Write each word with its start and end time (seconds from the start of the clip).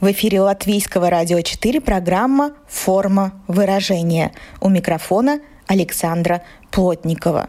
В 0.00 0.12
эфире 0.12 0.40
Латвийского 0.40 1.10
радио 1.10 1.40
4 1.40 1.80
программа 1.80 2.52
«Форма 2.68 3.32
выражения». 3.48 4.30
У 4.60 4.68
микрофона 4.68 5.40
Александра 5.66 6.42
Плотникова. 6.70 7.48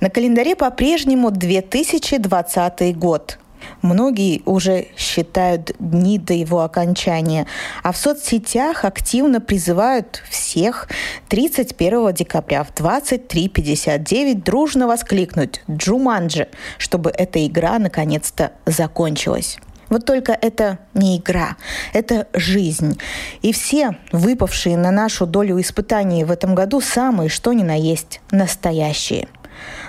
На 0.00 0.10
календаре 0.10 0.56
по-прежнему 0.56 1.30
2020 1.30 2.98
год. 2.98 3.38
Многие 3.80 4.42
уже 4.44 4.88
считают 4.96 5.70
дни 5.78 6.18
до 6.18 6.34
его 6.34 6.62
окончания, 6.62 7.46
а 7.84 7.92
в 7.92 7.96
соцсетях 7.96 8.84
активно 8.84 9.40
призывают 9.40 10.20
всех 10.28 10.88
31 11.28 12.12
декабря 12.12 12.64
в 12.64 12.72
23.59 12.74 14.42
дружно 14.42 14.88
воскликнуть 14.88 15.62
«Джуманджи», 15.70 16.48
чтобы 16.78 17.12
эта 17.16 17.46
игра 17.46 17.78
наконец-то 17.78 18.50
закончилась. 18.66 19.60
Вот 19.92 20.06
только 20.06 20.32
это 20.32 20.78
не 20.94 21.18
игра, 21.18 21.58
это 21.92 22.26
жизнь. 22.32 22.98
И 23.42 23.52
все 23.52 23.98
выпавшие 24.10 24.78
на 24.78 24.90
нашу 24.90 25.26
долю 25.26 25.60
испытаний 25.60 26.24
в 26.24 26.30
этом 26.30 26.54
году 26.54 26.80
самые, 26.80 27.28
что 27.28 27.52
ни 27.52 27.62
на 27.62 27.78
есть, 27.78 28.22
настоящие. 28.30 29.28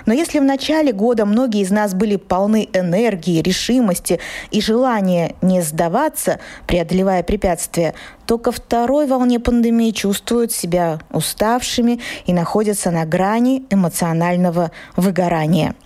Но 0.04 0.12
если 0.12 0.40
в 0.40 0.44
начале 0.44 0.92
года 0.92 1.24
многие 1.24 1.62
из 1.62 1.70
нас 1.70 1.94
были 1.94 2.16
полны 2.16 2.68
энергии, 2.74 3.40
решимости 3.40 4.20
и 4.50 4.60
желания 4.60 5.36
не 5.40 5.62
сдаваться, 5.62 6.38
преодолевая 6.66 7.22
препятствия, 7.22 7.94
то 8.26 8.36
ко 8.36 8.52
второй 8.52 9.06
волне 9.06 9.40
пандемии 9.40 9.90
чувствуют 9.90 10.52
себя 10.52 10.98
уставшими 11.12 11.98
и 12.26 12.34
находятся 12.34 12.90
на 12.90 13.06
грани 13.06 13.64
эмоционального 13.70 14.70
выгорания– 14.96 15.74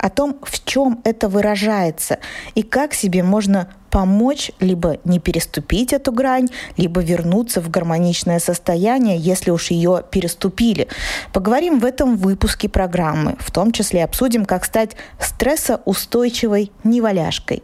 о 0.00 0.08
том, 0.08 0.36
в 0.42 0.64
чем 0.64 1.00
это 1.04 1.28
выражается 1.28 2.18
и 2.54 2.62
как 2.62 2.94
себе 2.94 3.22
можно 3.22 3.68
помочь 3.90 4.50
либо 4.60 4.98
не 5.04 5.18
переступить 5.18 5.92
эту 5.92 6.12
грань, 6.12 6.48
либо 6.76 7.00
вернуться 7.02 7.60
в 7.60 7.70
гармоничное 7.70 8.38
состояние, 8.38 9.18
если 9.18 9.50
уж 9.50 9.70
ее 9.70 10.04
переступили. 10.10 10.88
Поговорим 11.32 11.80
в 11.80 11.84
этом 11.84 12.16
выпуске 12.16 12.68
программы. 12.68 13.36
В 13.40 13.50
том 13.50 13.72
числе 13.72 14.04
обсудим, 14.04 14.44
как 14.44 14.64
стать 14.64 14.96
стрессоустойчивой 15.18 16.72
неваляшкой. 16.84 17.62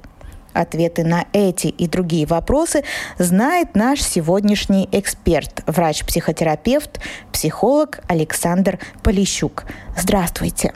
Ответы 0.52 1.04
на 1.04 1.26
эти 1.32 1.66
и 1.66 1.86
другие 1.86 2.26
вопросы 2.26 2.82
знает 3.18 3.74
наш 3.74 4.02
сегодняшний 4.02 4.88
эксперт, 4.90 5.62
врач-психотерапевт, 5.66 6.98
психолог 7.30 8.00
Александр 8.08 8.78
Полищук. 9.02 9.64
Здравствуйте. 9.96 10.72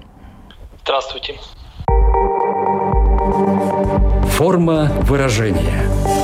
Здравствуйте. 0.82 1.38
Форма 4.36 4.90
выражения. 5.02 6.19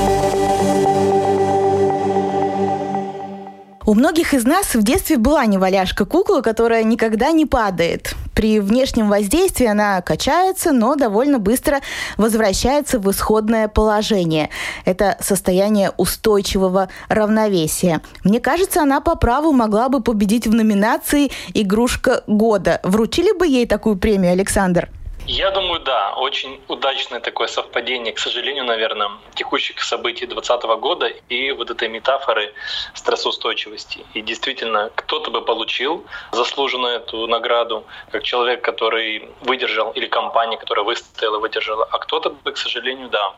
У 3.89 3.95
многих 3.95 4.35
из 4.35 4.45
нас 4.45 4.75
в 4.75 4.83
детстве 4.83 5.17
была 5.17 5.47
неваляшка 5.47 6.07
кукла, 6.07 6.41
которая 6.41 6.83
никогда 6.83 7.31
не 7.31 7.47
падает. 7.47 8.17
При 8.35 8.59
внешнем 8.59 9.09
воздействии 9.09 9.65
она 9.65 10.03
качается, 10.03 10.73
но 10.73 10.97
довольно 10.97 11.39
быстро 11.39 11.81
возвращается 12.17 12.99
в 12.99 13.09
исходное 13.09 13.69
положение. 13.69 14.51
Это 14.85 15.17
состояние 15.21 15.93
устойчивого 15.97 16.89
равновесия. 17.09 18.03
Мне 18.25 18.41
кажется, 18.41 18.83
она 18.83 19.01
по 19.01 19.15
праву 19.15 19.53
могла 19.53 19.89
бы 19.89 20.03
победить 20.03 20.49
в 20.49 20.53
номинации 20.53 21.31
«Игрушка 21.55 22.25
года». 22.27 22.81
Вручили 22.83 23.39
бы 23.39 23.47
ей 23.47 23.67
такую 23.67 23.99
премию, 23.99 24.33
Александр? 24.33 24.89
Я 25.29 25.51
думаю, 25.51 25.81
да, 25.81 26.15
очень 26.15 26.63
удачное 26.69 27.19
такое 27.19 27.49
совпадение, 27.49 28.13
к 28.13 28.19
сожалению, 28.19 28.65
наверное, 28.65 29.11
текущих 29.35 29.83
событий 29.83 30.25
2020 30.27 30.81
года 30.81 31.07
и 31.07 31.51
вот 31.51 31.69
этой 31.69 31.89
метафоры 31.89 32.55
стрессоустойчивости. 32.95 34.07
И 34.15 34.21
действительно, 34.21 34.91
кто-то 34.95 35.33
бы 35.33 35.43
получил 35.43 36.07
заслуженную 36.31 36.99
эту 36.99 37.27
награду, 37.27 37.87
как 38.13 38.23
человек, 38.23 38.63
который 38.63 39.29
выдержал, 39.41 39.91
или 39.91 40.07
компания, 40.07 40.59
которая 40.59 40.85
выстояла, 40.85 41.39
выдержала, 41.41 41.85
а 41.91 41.99
кто-то 41.99 42.31
бы, 42.31 42.53
к 42.53 42.57
сожалению, 42.57 43.09
да, 43.09 43.35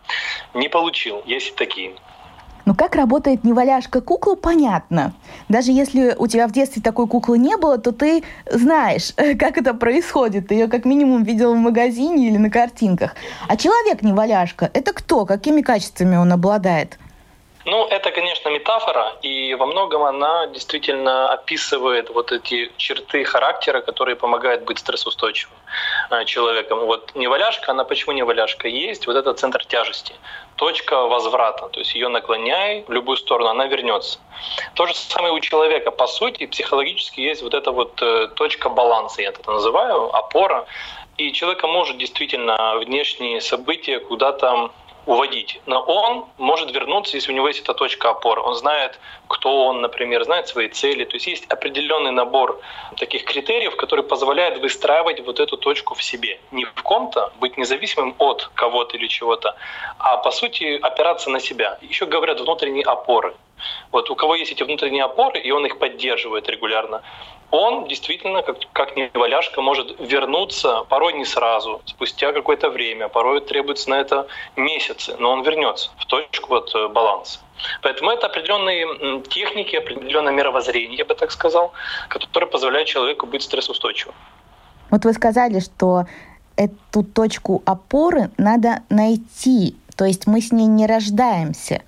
не 0.52 0.68
получил. 0.68 1.22
Есть 1.24 1.48
и 1.48 1.54
такие. 1.54 1.96
Но 2.68 2.74
как 2.74 2.96
работает 2.96 3.44
неваляшка 3.44 4.02
кукла, 4.02 4.34
понятно. 4.34 5.14
Даже 5.48 5.72
если 5.72 6.14
у 6.18 6.26
тебя 6.26 6.46
в 6.46 6.52
детстве 6.52 6.82
такой 6.82 7.06
куклы 7.06 7.38
не 7.38 7.56
было, 7.56 7.78
то 7.78 7.92
ты 7.92 8.22
знаешь, 8.44 9.14
как 9.40 9.56
это 9.56 9.72
происходит. 9.72 10.48
Ты 10.48 10.56
ее 10.56 10.68
как 10.68 10.84
минимум 10.84 11.22
видел 11.22 11.54
в 11.54 11.56
магазине 11.56 12.28
или 12.28 12.36
на 12.36 12.50
картинках. 12.50 13.14
А 13.48 13.56
человек 13.56 14.02
неваляшка– 14.02 14.70
это 14.74 14.92
кто? 14.92 15.24
Какими 15.24 15.62
качествами 15.62 16.16
он 16.16 16.30
обладает? 16.30 16.98
Ну, 17.64 17.86
это, 17.86 18.10
конечно, 18.10 18.48
метафора, 18.50 19.12
и 19.22 19.54
во 19.54 19.66
многом 19.66 20.02
она 20.02 20.46
действительно 20.46 21.30
описывает 21.32 22.08
вот 22.10 22.32
эти 22.32 22.70
черты 22.76 23.24
характера, 23.24 23.80
которые 23.80 24.16
помогают 24.16 24.64
быть 24.64 24.78
стрессоустойчивым 24.78 25.56
э, 26.10 26.24
человеком. 26.24 26.86
Вот 26.86 27.12
неваляшка, 27.14 27.72
она 27.72 27.84
почему 27.84 28.14
неваляшка? 28.14 28.68
Есть 28.68 29.06
вот 29.06 29.16
этот 29.16 29.38
центр 29.38 29.64
тяжести, 29.66 30.14
точка 30.58 31.06
возврата, 31.06 31.68
то 31.68 31.80
есть 31.80 31.94
ее 31.94 32.08
наклоняй 32.08 32.84
в 32.88 32.92
любую 32.92 33.16
сторону, 33.16 33.48
она 33.50 33.66
вернется. 33.66 34.18
То 34.74 34.86
же 34.86 34.94
самое 34.94 35.32
у 35.32 35.40
человека, 35.40 35.90
по 35.90 36.06
сути, 36.06 36.46
психологически 36.46 37.20
есть 37.20 37.42
вот 37.42 37.54
эта 37.54 37.70
вот 37.70 38.02
э, 38.02 38.28
точка 38.34 38.68
баланса, 38.68 39.22
я 39.22 39.28
это 39.28 39.50
называю, 39.50 40.14
опора, 40.14 40.66
и 41.16 41.32
человека 41.32 41.66
может 41.66 41.96
действительно 41.96 42.76
внешние 42.78 43.40
события 43.40 44.00
куда-то 44.00 44.70
уводить. 45.08 45.60
Но 45.66 45.80
он 45.80 46.26
может 46.36 46.70
вернуться, 46.70 47.16
если 47.16 47.32
у 47.32 47.34
него 47.34 47.48
есть 47.48 47.60
эта 47.60 47.72
точка 47.72 48.10
опоры. 48.10 48.42
Он 48.42 48.54
знает, 48.54 49.00
кто 49.26 49.64
он, 49.64 49.80
например, 49.80 50.22
знает 50.24 50.48
свои 50.48 50.68
цели. 50.68 51.04
То 51.04 51.16
есть 51.16 51.26
есть 51.26 51.44
определенный 51.46 52.10
набор 52.10 52.60
таких 52.96 53.24
критериев, 53.24 53.74
который 53.76 54.04
позволяет 54.04 54.58
выстраивать 54.58 55.20
вот 55.24 55.40
эту 55.40 55.56
точку 55.56 55.94
в 55.94 56.02
себе. 56.02 56.38
Не 56.52 56.66
в 56.66 56.82
ком-то, 56.82 57.32
быть 57.40 57.56
независимым 57.56 58.14
от 58.18 58.50
кого-то 58.54 58.98
или 58.98 59.06
чего-то, 59.06 59.56
а 59.98 60.18
по 60.18 60.30
сути 60.30 60.78
опираться 60.82 61.30
на 61.30 61.40
себя. 61.40 61.78
Еще 61.80 62.04
говорят 62.04 62.40
внутренние 62.40 62.84
опоры. 62.84 63.34
Вот 63.92 64.10
у 64.10 64.14
кого 64.14 64.34
есть 64.34 64.52
эти 64.52 64.62
внутренние 64.62 65.04
опоры, 65.04 65.40
и 65.40 65.50
он 65.50 65.66
их 65.66 65.78
поддерживает 65.78 66.48
регулярно, 66.48 67.02
он 67.50 67.88
действительно, 67.88 68.42
как, 68.42 68.58
как 68.72 68.96
неваляшка, 68.96 69.62
может 69.62 69.96
вернуться, 69.98 70.84
порой 70.88 71.14
не 71.14 71.24
сразу, 71.24 71.80
спустя 71.86 72.32
какое-то 72.32 72.68
время, 72.68 73.08
порой 73.08 73.40
требуется 73.40 73.88
на 73.88 73.94
это 73.94 74.26
месяцы, 74.56 75.16
но 75.18 75.30
он 75.32 75.42
вернется 75.42 75.90
в 75.96 76.04
точку 76.04 76.50
вот 76.50 76.74
э, 76.74 76.88
баланса. 76.88 77.40
Поэтому 77.82 78.10
это 78.10 78.26
определенные 78.26 79.22
техники, 79.22 79.76
определенное 79.76 80.32
мировоззрение, 80.32 80.98
я 80.98 81.04
бы 81.06 81.14
так 81.14 81.30
сказал, 81.30 81.72
которые 82.08 82.50
позволяют 82.50 82.88
человеку 82.88 83.26
быть 83.26 83.42
стрессоустойчивым. 83.42 84.14
Вот 84.90 85.04
вы 85.04 85.12
сказали, 85.14 85.60
что 85.60 86.04
эту 86.56 87.02
точку 87.02 87.62
опоры 87.64 88.30
надо 88.36 88.82
найти, 88.90 89.76
то 89.96 90.04
есть 90.04 90.26
мы 90.26 90.42
с 90.42 90.52
ней 90.52 90.66
не 90.66 90.86
рождаемся. 90.86 91.82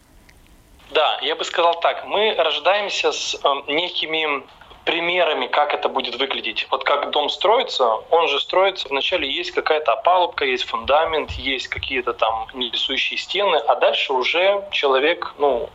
Да, 0.91 1.19
я 1.23 1.37
бы 1.37 1.45
сказал 1.45 1.79
так. 1.81 2.05
Мы 2.05 2.35
рождаемся 2.35 3.13
с 3.13 3.35
э, 3.35 3.73
некими 3.73 4.43
примерами, 4.85 5.47
как 5.47 5.73
это 5.73 5.89
будет 5.89 6.17
выглядеть. 6.17 6.67
Вот 6.71 6.85
как 6.85 7.11
дом 7.11 7.29
строится, 7.29 7.87
он 8.11 8.29
же 8.29 8.41
строится, 8.41 8.89
вначале 8.89 9.31
есть 9.31 9.53
какая-то 9.53 9.93
опалубка, 9.93 10.45
есть 10.45 10.65
фундамент, 10.65 11.31
есть 11.33 11.69
какие-то 11.69 12.13
там 12.13 12.49
несущие 12.55 13.19
стены, 13.19 13.57
а 13.57 13.77
дальше 13.77 14.13
уже 14.13 14.65
человек, 14.73 15.35
ну, 15.39 15.69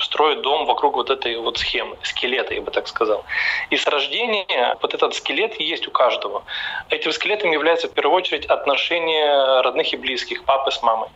строит 0.00 0.42
дом 0.42 0.66
вокруг 0.66 0.96
вот 0.96 1.08
этой 1.08 1.38
вот 1.38 1.56
схемы, 1.56 1.96
скелета, 2.02 2.52
я 2.52 2.60
бы 2.60 2.70
так 2.70 2.88
сказал. 2.88 3.24
И 3.70 3.76
с 3.76 3.86
рождения 3.86 4.76
вот 4.82 4.92
этот 4.92 5.14
скелет 5.14 5.58
есть 5.58 5.88
у 5.88 5.90
каждого. 5.90 6.44
Этим 6.90 7.12
скелетом 7.12 7.52
является 7.52 7.88
в 7.88 7.92
первую 7.92 8.16
очередь 8.16 8.44
отношения 8.46 9.62
родных 9.62 9.94
и 9.94 9.96
близких, 9.96 10.44
папы 10.44 10.70
с 10.70 10.82
мамой. 10.82 11.08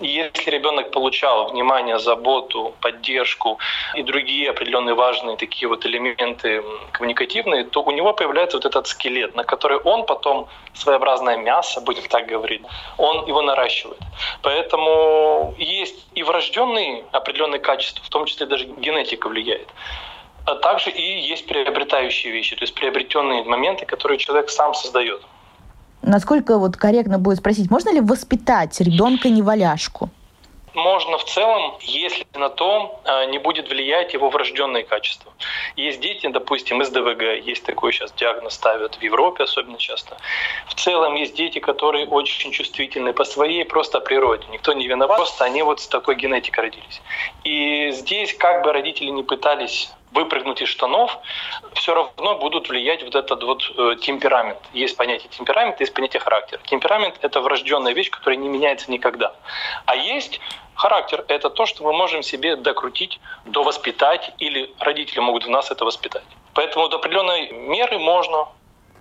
И 0.00 0.06
если 0.06 0.50
ребенок 0.50 0.90
получал 0.90 1.50
внимание, 1.50 1.98
заботу, 1.98 2.74
поддержку 2.80 3.58
и 3.94 4.02
другие 4.02 4.50
определенные 4.50 4.94
важные 4.94 5.36
такие 5.36 5.68
вот 5.68 5.86
элементы 5.86 6.62
коммуникативные, 6.92 7.64
то 7.64 7.82
у 7.82 7.90
него 7.90 8.12
появляется 8.12 8.56
вот 8.56 8.66
этот 8.66 8.86
скелет, 8.86 9.34
на 9.34 9.44
который 9.44 9.78
он 9.78 10.06
потом 10.06 10.48
своеобразное 10.74 11.36
мясо, 11.36 11.80
будем 11.80 12.02
так 12.08 12.26
говорить, 12.26 12.62
он 12.96 13.26
его 13.26 13.42
наращивает. 13.42 14.00
Поэтому 14.42 15.54
есть 15.58 16.06
и 16.14 16.22
врожденные 16.22 17.04
определенные 17.12 17.60
качества, 17.60 18.04
в 18.04 18.08
том 18.08 18.26
числе 18.26 18.46
даже 18.46 18.64
генетика 18.64 19.28
влияет. 19.28 19.68
А 20.44 20.54
также 20.54 20.90
и 20.90 21.20
есть 21.20 21.46
приобретающие 21.46 22.32
вещи, 22.32 22.56
то 22.56 22.62
есть 22.62 22.74
приобретенные 22.74 23.44
моменты, 23.44 23.84
которые 23.84 24.18
человек 24.18 24.48
сам 24.48 24.72
создает. 24.74 25.20
Насколько 26.02 26.58
вот 26.58 26.76
корректно 26.76 27.18
будет 27.18 27.38
спросить, 27.38 27.70
можно 27.70 27.92
ли 27.92 28.00
воспитать 28.00 28.80
ребенка-неваляшку? 28.80 30.10
можно 30.78 31.18
в 31.18 31.24
целом, 31.24 31.76
если 31.80 32.26
на 32.34 32.48
то 32.48 33.00
а, 33.04 33.26
не 33.26 33.38
будет 33.38 33.68
влиять 33.68 34.14
его 34.14 34.30
врожденные 34.30 34.84
качества. 34.84 35.32
Есть 35.76 36.00
дети, 36.00 36.26
допустим, 36.28 36.80
из 36.82 36.90
ДВГ, 36.90 37.22
есть 37.44 37.64
такой 37.64 37.92
сейчас 37.92 38.12
диагноз 38.12 38.54
ставят 38.54 38.94
в 38.94 39.02
Европе 39.02 39.44
особенно 39.44 39.78
часто. 39.78 40.16
В 40.66 40.74
целом 40.74 41.14
есть 41.14 41.34
дети, 41.34 41.58
которые 41.58 42.06
очень 42.06 42.52
чувствительны 42.52 43.12
по 43.12 43.24
своей 43.24 43.64
просто 43.64 44.00
природе. 44.00 44.46
Никто 44.50 44.72
не 44.72 44.86
виноват, 44.86 45.16
просто 45.16 45.44
они 45.44 45.62
вот 45.62 45.80
с 45.80 45.88
такой 45.88 46.14
генетикой 46.14 46.64
родились. 46.64 47.02
И 47.44 47.90
здесь 47.92 48.34
как 48.34 48.64
бы 48.64 48.72
родители 48.72 49.10
не 49.10 49.22
пытались 49.22 49.90
выпрыгнуть 50.12 50.62
из 50.62 50.68
штанов, 50.68 51.18
все 51.74 51.94
равно 51.94 52.38
будут 52.38 52.68
влиять 52.68 53.02
вот 53.02 53.14
этот 53.14 53.42
вот 53.42 53.62
э, 53.76 53.96
темперамент. 54.00 54.58
Есть 54.72 54.96
понятие 54.96 55.28
темперамент, 55.30 55.80
есть 55.80 55.94
понятие 55.94 56.20
характер. 56.20 56.60
Темперамент— 56.64 57.16
это 57.22 57.40
врожденная 57.40 57.92
вещь, 57.92 58.10
которая 58.10 58.36
не 58.36 58.48
меняется 58.48 58.90
никогда. 58.90 59.34
А 59.86 59.96
есть 59.96 60.40
характер— 60.74 61.24
это 61.28 61.50
то, 61.50 61.66
что 61.66 61.84
мы 61.84 61.92
можем 61.92 62.22
себе 62.22 62.56
докрутить, 62.56 63.20
довоспитать, 63.44 64.32
или 64.38 64.74
родители 64.78 65.20
могут 65.20 65.44
в 65.44 65.50
нас 65.50 65.70
это 65.70 65.84
воспитать. 65.84 66.24
Поэтому 66.54 66.88
до 66.88 66.96
определенной 66.96 67.52
меры 67.52 67.98
можно 67.98 68.48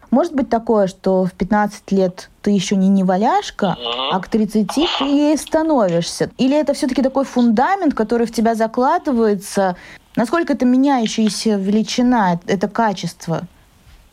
может 0.10 0.33
быть 0.33 0.50
такое, 0.50 0.88
что 0.88 1.25
в 1.25 1.33
15 1.33 1.92
лет 1.92 2.30
ты 2.42 2.51
еще 2.51 2.75
не 2.77 2.88
неваляшка, 2.88 3.77
mm-hmm. 3.77 4.10
а 4.13 4.19
к 4.21 4.30
30 4.30 4.68
ты 4.74 5.03
ей 5.03 5.38
становишься? 5.38 6.31
Или 6.38 6.57
это 6.57 6.74
все-таки 6.74 7.01
такой 7.01 7.25
фундамент, 7.25 7.94
который 7.94 8.25
в 8.25 8.31
тебя 8.31 8.56
закладывается 8.56 9.75
Насколько 10.18 10.54
это 10.54 10.66
меняющаяся 10.66 11.52
величина, 11.52 12.40
это 12.48 12.68
качество? 12.68 13.42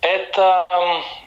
Это 0.02 0.66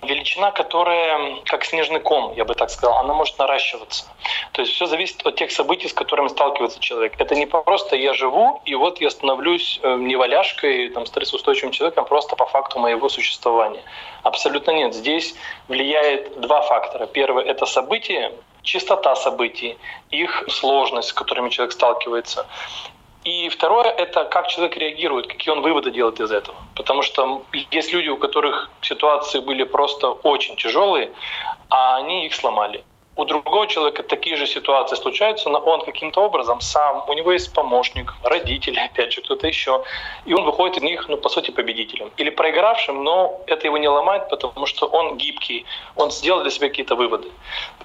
величина, 0.04 0.52
которая, 0.52 1.38
как 1.46 1.66
снежный 1.66 2.00
ком, 2.00 2.34
я 2.36 2.46
бы 2.46 2.54
так 2.54 2.70
сказал, 2.70 3.00
она 3.00 3.16
может 3.16 3.40
наращиваться. 3.40 4.06
То 4.52 4.62
есть 4.62 4.74
все 4.74 4.86
зависит 4.86 5.26
от 5.26 5.36
тех 5.36 5.52
событий, 5.52 5.88
с 5.88 5.94
которыми 5.94 6.28
сталкивается 6.28 6.80
человек. 6.80 7.14
Это 7.18 7.34
не 7.34 7.48
просто 7.48 7.96
я 7.96 8.14
живу, 8.14 8.62
и 8.66 8.76
вот 8.76 9.02
я 9.02 9.10
становлюсь 9.10 9.80
э, 9.82 9.96
неваляшкой, 9.96 10.90
там, 10.90 11.08
стрессоустойчивым 11.08 11.72
человеком 11.72 12.06
просто 12.06 12.36
по 12.36 12.46
факту 12.46 12.78
моего 12.78 13.10
существования. 13.10 13.82
Абсолютно 14.22 14.70
нет. 14.70 14.94
Здесь 14.94 15.34
влияет 15.68 16.40
два 16.40 16.62
фактора. 16.62 17.08
Первый— 17.08 17.46
это 17.48 17.66
события, 17.66 18.32
частота 18.62 19.16
событий, 19.16 19.76
их 20.12 20.46
сложность, 20.50 21.10
с 21.10 21.14
которыми 21.14 21.50
человек 21.50 21.74
сталкивается. 21.74 22.46
И 23.28 23.50
второе— 23.50 23.92
это 23.98 24.24
как 24.24 24.48
человек 24.48 24.78
реагирует, 24.78 25.28
какие 25.28 25.52
он 25.52 25.62
выводы 25.62 25.92
делает 25.92 26.22
из 26.22 26.32
этого. 26.32 26.56
Потому 26.76 27.02
что 27.02 27.42
есть 27.72 27.92
люди, 27.92 28.08
у 28.08 28.16
которых 28.16 28.70
ситуации 28.82 29.42
были 29.42 29.66
просто 29.66 30.08
очень 30.24 30.56
тяжелые, 30.56 31.12
а 31.70 31.98
они 31.98 32.26
их 32.26 32.34
сломали. 32.34 32.86
У 33.18 33.26
другого 33.26 33.68
человека 33.68 34.04
такие 34.04 34.38
же 34.38 34.48
ситуации 34.48 34.96
случаются, 34.96 35.50
но 35.50 35.60
он 35.60 35.82
каким-то 35.82 36.22
образом 36.22 36.62
сам, 36.62 37.04
у 37.10 37.14
него 37.14 37.34
есть 37.34 37.54
помощник, 37.54 38.14
родители, 38.24 38.80
опять 38.80 39.12
же, 39.12 39.22
кто-то 39.22 39.46
еще, 39.46 39.84
и 40.26 40.34
он 40.34 40.46
выходит 40.46 40.78
из 40.78 40.84
них, 40.84 41.10
ну, 41.10 41.18
по 41.18 41.28
сути, 41.28 41.52
победителем. 41.52 42.12
Или 42.16 42.30
проигравшим, 42.30 43.04
но 43.04 43.42
это 43.48 43.68
его 43.68 43.78
не 43.78 43.90
ломает, 43.90 44.30
потому 44.30 44.66
что 44.68 44.86
он 44.86 45.18
гибкий, 45.18 45.66
он 45.98 46.12
сделал 46.12 46.44
для 46.44 46.52
себя 46.52 46.70
какие-то 46.70 46.96
выводы. 46.96 47.28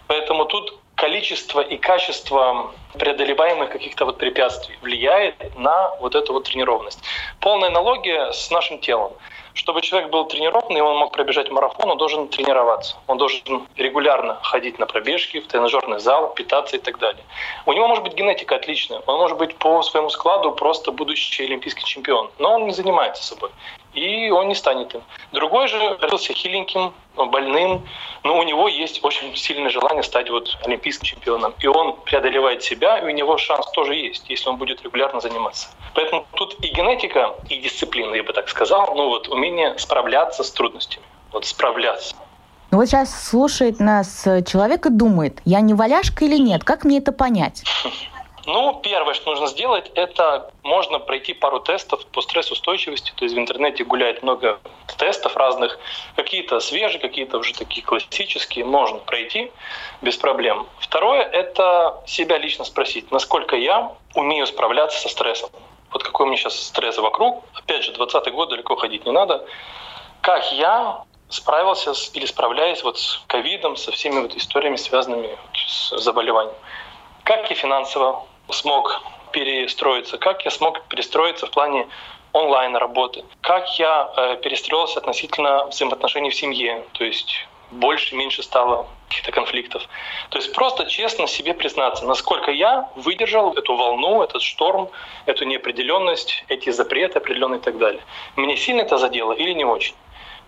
Поэтому 0.06 0.44
тут 0.44 0.78
количество 0.94 1.60
и 1.60 1.76
качество 1.76 2.72
преодолеваемых 2.98 3.70
каких-то 3.70 4.04
вот 4.04 4.18
препятствий 4.18 4.76
влияет 4.82 5.56
на 5.56 5.94
вот 6.00 6.14
эту 6.14 6.32
вот 6.32 6.44
тренированность. 6.44 7.02
Полная 7.40 7.68
аналогия 7.68 8.32
с 8.32 8.50
нашим 8.50 8.78
телом. 8.78 9.12
Чтобы 9.54 9.82
человек 9.82 10.10
был 10.10 10.24
тренированный, 10.24 10.80
он 10.80 10.96
мог 10.96 11.12
пробежать 11.12 11.50
марафон, 11.50 11.90
он 11.90 11.98
должен 11.98 12.28
тренироваться. 12.28 12.96
Он 13.06 13.18
должен 13.18 13.66
регулярно 13.76 14.38
ходить 14.42 14.78
на 14.78 14.86
пробежки, 14.86 15.40
в 15.40 15.46
тренажерный 15.46 15.98
зал, 15.98 16.32
питаться 16.34 16.76
и 16.76 16.78
так 16.78 16.98
далее. 16.98 17.22
У 17.66 17.72
него 17.72 17.88
может 17.88 18.04
быть 18.04 18.14
генетика 18.14 18.56
отличная. 18.56 19.02
Он 19.06 19.18
может 19.18 19.36
быть 19.36 19.56
по 19.56 19.82
своему 19.82 20.10
складу 20.10 20.52
просто 20.52 20.90
будущий 20.90 21.44
олимпийский 21.44 21.84
чемпион. 21.84 22.30
Но 22.38 22.54
он 22.54 22.66
не 22.66 22.72
занимается 22.72 23.22
собой. 23.22 23.50
И 23.94 24.30
он 24.30 24.48
не 24.48 24.54
станет 24.54 24.94
им. 24.94 25.02
Другой 25.32 25.68
же 25.68 25.98
родился 26.00 26.32
хиленьким, 26.32 26.94
больным, 27.14 27.86
но 28.24 28.38
у 28.38 28.42
него 28.42 28.68
есть 28.68 29.04
очень 29.04 29.36
сильное 29.36 29.70
желание 29.70 30.02
стать 30.02 30.30
вот 30.30 30.56
олимпийским 30.64 31.06
чемпионом. 31.06 31.54
И 31.58 31.66
он 31.66 31.96
преодолевает 32.04 32.62
себя, 32.62 32.98
и 32.98 33.04
у 33.04 33.10
него 33.10 33.36
шанс 33.36 33.70
тоже 33.72 33.94
есть, 33.94 34.30
если 34.30 34.48
он 34.48 34.56
будет 34.56 34.82
регулярно 34.82 35.20
заниматься. 35.20 35.68
Поэтому 35.94 36.26
и 36.62 36.68
генетика, 36.68 37.34
и 37.48 37.58
дисциплина, 37.58 38.14
я 38.14 38.22
бы 38.22 38.32
так 38.32 38.48
сказал, 38.48 38.94
ну 38.94 39.08
вот 39.08 39.28
умение 39.28 39.76
справляться 39.78 40.44
с 40.44 40.50
трудностями. 40.50 41.04
Вот 41.32 41.44
справляться. 41.44 42.14
Ну 42.70 42.78
вот 42.78 42.86
сейчас 42.86 43.28
слушает 43.28 43.80
нас 43.80 44.22
человек 44.46 44.86
и 44.86 44.90
думает, 44.90 45.40
я 45.44 45.60
не 45.60 45.74
валяшка 45.74 46.24
или 46.24 46.38
нет, 46.38 46.64
как 46.64 46.84
мне 46.84 46.98
это 46.98 47.12
понять? 47.12 47.64
Ну, 48.44 48.80
первое, 48.82 49.14
что 49.14 49.30
нужно 49.30 49.46
сделать, 49.46 49.92
это 49.94 50.50
можно 50.64 50.98
пройти 50.98 51.32
пару 51.32 51.60
тестов 51.60 52.04
по 52.06 52.20
стрессоустойчивости. 52.20 53.12
То 53.14 53.24
есть 53.24 53.36
в 53.36 53.38
интернете 53.38 53.84
гуляет 53.84 54.24
много 54.24 54.58
тестов 54.98 55.36
разных. 55.36 55.78
Какие-то 56.16 56.58
свежие, 56.58 56.98
какие-то 56.98 57.38
уже 57.38 57.54
такие 57.54 57.86
классические. 57.86 58.64
Можно 58.64 58.98
пройти 58.98 59.52
без 60.00 60.16
проблем. 60.16 60.66
Второе– 60.80 61.22
это 61.32 62.02
себя 62.04 62.36
лично 62.38 62.64
спросить, 62.64 63.12
насколько 63.12 63.54
я 63.54 63.92
умею 64.16 64.46
справляться 64.48 64.98
со 64.98 65.08
стрессом. 65.08 65.50
Вот 65.92 66.02
какой 66.02 66.26
у 66.26 66.28
меня 66.28 66.38
сейчас 66.38 66.58
стресс 66.58 66.98
вокруг. 66.98 67.44
Опять 67.54 67.84
же, 67.84 67.92
20 67.92 68.32
год, 68.32 68.50
далеко 68.50 68.76
ходить 68.76 69.04
не 69.06 69.12
надо. 69.12 69.44
Как 70.20 70.52
я 70.52 71.04
справился 71.28 71.94
с, 71.94 72.10
или 72.14 72.26
справляюсь 72.26 72.82
вот 72.82 72.98
с 72.98 73.22
ковидом, 73.26 73.76
со 73.76 73.90
всеми 73.90 74.20
вот 74.20 74.34
историями, 74.36 74.76
связанными 74.76 75.36
с 75.54 75.96
заболеванием. 75.98 76.54
Как 77.24 77.48
я 77.50 77.56
финансово 77.56 78.24
смог 78.50 79.02
перестроиться, 79.32 80.18
как 80.18 80.44
я 80.44 80.50
смог 80.50 80.82
перестроиться 80.84 81.46
в 81.46 81.50
плане 81.50 81.88
онлайн 82.32 82.76
работы, 82.76 83.24
как 83.40 83.78
я 83.78 84.12
э, 84.16 84.36
перестроился 84.42 84.98
относительно 84.98 85.66
взаимоотношений 85.66 86.30
в 86.30 86.34
семье, 86.34 86.84
то 86.92 87.04
есть 87.04 87.46
больше, 87.72 88.14
меньше 88.14 88.42
стало 88.42 88.86
каких-то 89.08 89.32
конфликтов. 89.32 89.82
То 90.30 90.38
есть 90.38 90.54
просто 90.54 90.86
честно 90.86 91.26
себе 91.26 91.54
признаться, 91.54 92.04
насколько 92.06 92.50
я 92.50 92.88
выдержал 92.96 93.52
эту 93.54 93.76
волну, 93.76 94.22
этот 94.22 94.42
шторм, 94.42 94.88
эту 95.26 95.44
неопределенность, 95.44 96.44
эти 96.48 96.70
запреты 96.70 97.18
определенные 97.18 97.60
и 97.60 97.62
так 97.62 97.78
далее. 97.78 98.02
Мне 98.36 98.56
сильно 98.56 98.82
это 98.82 98.98
задело 98.98 99.32
или 99.32 99.52
не 99.52 99.64
очень? 99.64 99.94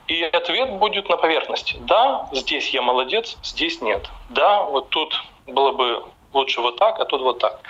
И 0.06 0.22
ответ 0.22 0.72
будет 0.72 1.08
на 1.08 1.16
поверхности. 1.16 1.76
Да, 1.80 2.28
здесь 2.32 2.70
я 2.70 2.82
молодец, 2.82 3.38
здесь 3.42 3.80
нет. 3.80 4.08
Да, 4.28 4.62
вот 4.62 4.90
тут 4.90 5.22
было 5.46 5.72
бы 5.72 6.04
лучше 6.34 6.60
вот 6.60 6.76
так, 6.76 7.00
а 7.00 7.04
тут 7.04 7.22
вот 7.22 7.38
так. 7.38 7.60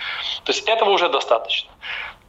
То 0.43 0.51
есть 0.51 0.67
этого 0.67 0.89
уже 0.89 1.07
достаточно. 1.09 1.71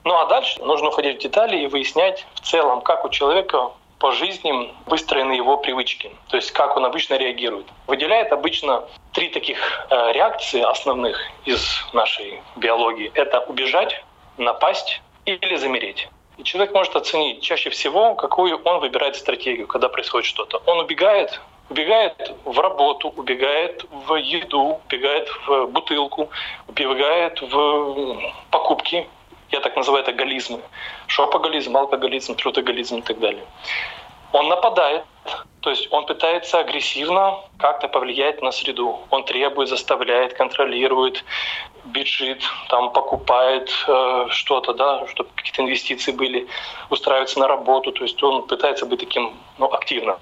Ну 0.04 0.14
а 0.16 0.26
дальше 0.26 0.62
нужно 0.62 0.88
уходить 0.88 1.16
в 1.16 1.22
детали 1.22 1.58
и 1.58 1.66
выяснять 1.66 2.26
в 2.34 2.40
целом, 2.40 2.80
как 2.80 3.04
у 3.04 3.08
человека 3.08 3.72
по 3.98 4.12
жизни 4.12 4.74
выстроены 4.86 5.32
его 5.32 5.56
привычки, 5.56 6.10
то 6.28 6.36
есть 6.36 6.50
как 6.52 6.76
он 6.76 6.84
обычно 6.84 7.14
реагирует. 7.14 7.66
Выделяет 7.86 8.32
обычно 8.32 8.84
три 9.12 9.28
таких 9.28 9.58
э, 9.90 10.12
реакции 10.12 10.60
основных 10.60 11.18
из 11.44 11.82
нашей 11.92 12.42
биологии. 12.56 13.10
Это 13.14 13.40
убежать, 13.40 14.04
напасть 14.36 15.00
или 15.24 15.56
замереть. 15.56 16.08
И 16.36 16.44
человек 16.44 16.74
может 16.74 16.94
оценить 16.96 17.42
чаще 17.42 17.70
всего, 17.70 18.14
какую 18.14 18.60
он 18.64 18.80
выбирает 18.80 19.16
стратегию, 19.16 19.66
когда 19.66 19.88
происходит 19.88 20.26
что-то. 20.26 20.60
Он 20.66 20.80
убегает, 20.80 21.40
убегает 21.70 22.34
в 22.44 22.58
работу, 22.60 23.12
убегает 23.16 23.84
в 23.90 24.14
еду, 24.16 24.80
убегает 24.86 25.28
в 25.46 25.66
бутылку, 25.68 26.28
убегает 26.68 27.40
в 27.40 28.20
покупки. 28.50 29.08
Я 29.50 29.60
так 29.60 29.76
называю 29.76 30.02
это 30.02 30.12
гализмы. 30.12 30.60
Шопоголизм, 31.06 31.76
алкоголизм, 31.76 32.34
трудоголизм 32.34 32.98
и 32.98 33.02
так 33.02 33.18
далее. 33.18 33.44
Он 34.32 34.48
нападает, 34.48 35.04
то 35.60 35.70
есть 35.70 35.88
он 35.92 36.06
пытается 36.06 36.58
агрессивно 36.58 37.40
как-то 37.58 37.88
повлиять 37.88 38.42
на 38.42 38.52
среду. 38.52 39.00
Он 39.10 39.24
требует, 39.24 39.68
заставляет, 39.68 40.34
контролирует, 40.34 41.24
бежит, 41.84 42.42
там 42.68 42.92
покупает 42.92 43.70
э, 43.88 44.26
что-то, 44.30 44.74
да, 44.74 45.06
чтобы 45.08 45.30
какие-то 45.34 45.62
инвестиции 45.62 46.12
были, 46.12 46.46
устраивается 46.90 47.38
на 47.38 47.48
работу. 47.48 47.92
То 47.92 48.04
есть 48.04 48.22
он 48.22 48.46
пытается 48.46 48.86
быть 48.86 49.00
таким 49.00 49.34
ну, 49.58 49.72
активным. 49.72 50.16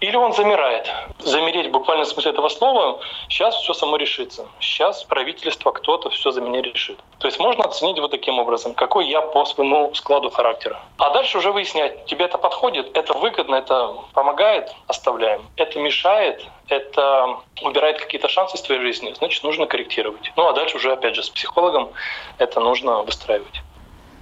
Или 0.00 0.16
он 0.16 0.32
замирает. 0.32 0.90
Замереть 1.18 1.70
буквально 1.70 2.04
в 2.04 2.08
смысле 2.08 2.32
этого 2.32 2.48
слова, 2.48 3.00
сейчас 3.28 3.54
все 3.56 3.74
само 3.74 3.96
решится. 3.96 4.46
Сейчас 4.58 5.04
правительство, 5.04 5.70
кто-то 5.72 6.10
все 6.10 6.30
за 6.30 6.40
меня 6.40 6.62
решит. 6.62 6.98
То 7.18 7.26
есть 7.26 7.38
можно 7.38 7.64
оценить 7.64 7.98
вот 7.98 8.10
таким 8.10 8.38
образом, 8.38 8.74
какой 8.74 9.08
я 9.08 9.20
по 9.20 9.44
своему 9.44 9.94
складу 9.94 10.30
характера. 10.30 10.80
А 10.98 11.10
дальше 11.10 11.38
уже 11.38 11.52
выяснять, 11.52 12.06
тебе 12.06 12.24
это 12.24 12.38
подходит, 12.38 12.96
это 12.96 13.12
выгодно, 13.14 13.56
это 13.56 13.94
помогает, 14.14 14.74
оставляем. 14.86 15.42
Это 15.56 15.78
мешает, 15.78 16.44
это 16.68 17.36
убирает 17.62 18.00
какие-то 18.00 18.28
шансы 18.28 18.56
из 18.56 18.62
твоей 18.62 18.80
жизни, 18.80 19.14
значит, 19.18 19.44
нужно 19.44 19.66
корректировать. 19.66 20.32
Ну 20.36 20.48
а 20.48 20.52
дальше 20.52 20.76
уже, 20.76 20.92
опять 20.92 21.14
же, 21.14 21.22
с 21.22 21.28
психологом 21.28 21.90
это 22.38 22.60
нужно 22.60 23.02
выстраивать. 23.02 23.62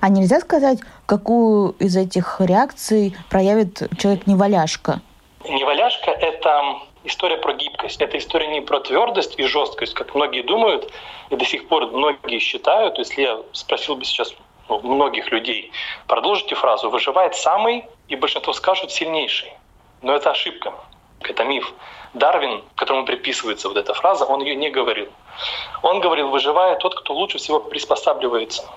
А 0.01 0.09
нельзя 0.09 0.39
сказать, 0.41 0.79
какую 1.07 1.73
из 1.81 1.97
этих 1.97 2.41
реакций 2.41 3.17
проявит 3.31 3.83
человек-неваляшка? 3.99 4.93
Неваляшка— 4.93 5.01
это 6.13 6.81
история 7.05 7.37
про 7.37 7.53
гибкость. 7.55 8.01
Это 8.01 8.19
история 8.19 8.49
не 8.49 8.61
про 8.61 8.81
твердость 8.81 9.39
и 9.39 9.45
жесткость, 9.45 9.95
как 9.95 10.15
многие 10.15 10.43
думают, 10.43 10.93
и 11.31 11.37
до 11.37 11.45
сих 11.45 11.69
пор 11.69 11.87
многие 11.87 12.39
считают. 12.39 12.99
Если 12.99 13.23
я 13.23 13.39
спросил 13.53 13.97
бы 13.97 14.05
сейчас 14.05 14.35
ну, 14.69 14.81
многих 14.81 15.31
людей, 15.33 15.73
продолжите 16.07 16.55
фразу 16.55 16.91
«выживает 16.91 17.35
самый», 17.35 17.87
и 18.09 18.17
большинство 18.17 18.53
скажут 18.53 18.91
«сильнейший». 18.91 19.53
Но 20.03 20.15
это 20.15 20.31
ошибка, 20.31 20.75
это 21.23 21.45
миф. 21.45 21.73
Дарвин, 22.15 22.63
которому 22.75 23.05
приписывается 23.05 23.69
вот 23.69 23.77
эта 23.77 23.93
фраза, 23.95 24.25
он 24.25 24.41
ее 24.41 24.55
не 24.55 24.71
говорил. 24.71 25.09
Он 25.83 26.01
говорил 26.01 26.29
«выживает 26.29 26.79
тот, 26.79 26.95
кто 26.95 27.15
лучше 27.15 27.39
всего 27.39 27.61
приспосабливается». 27.61 28.69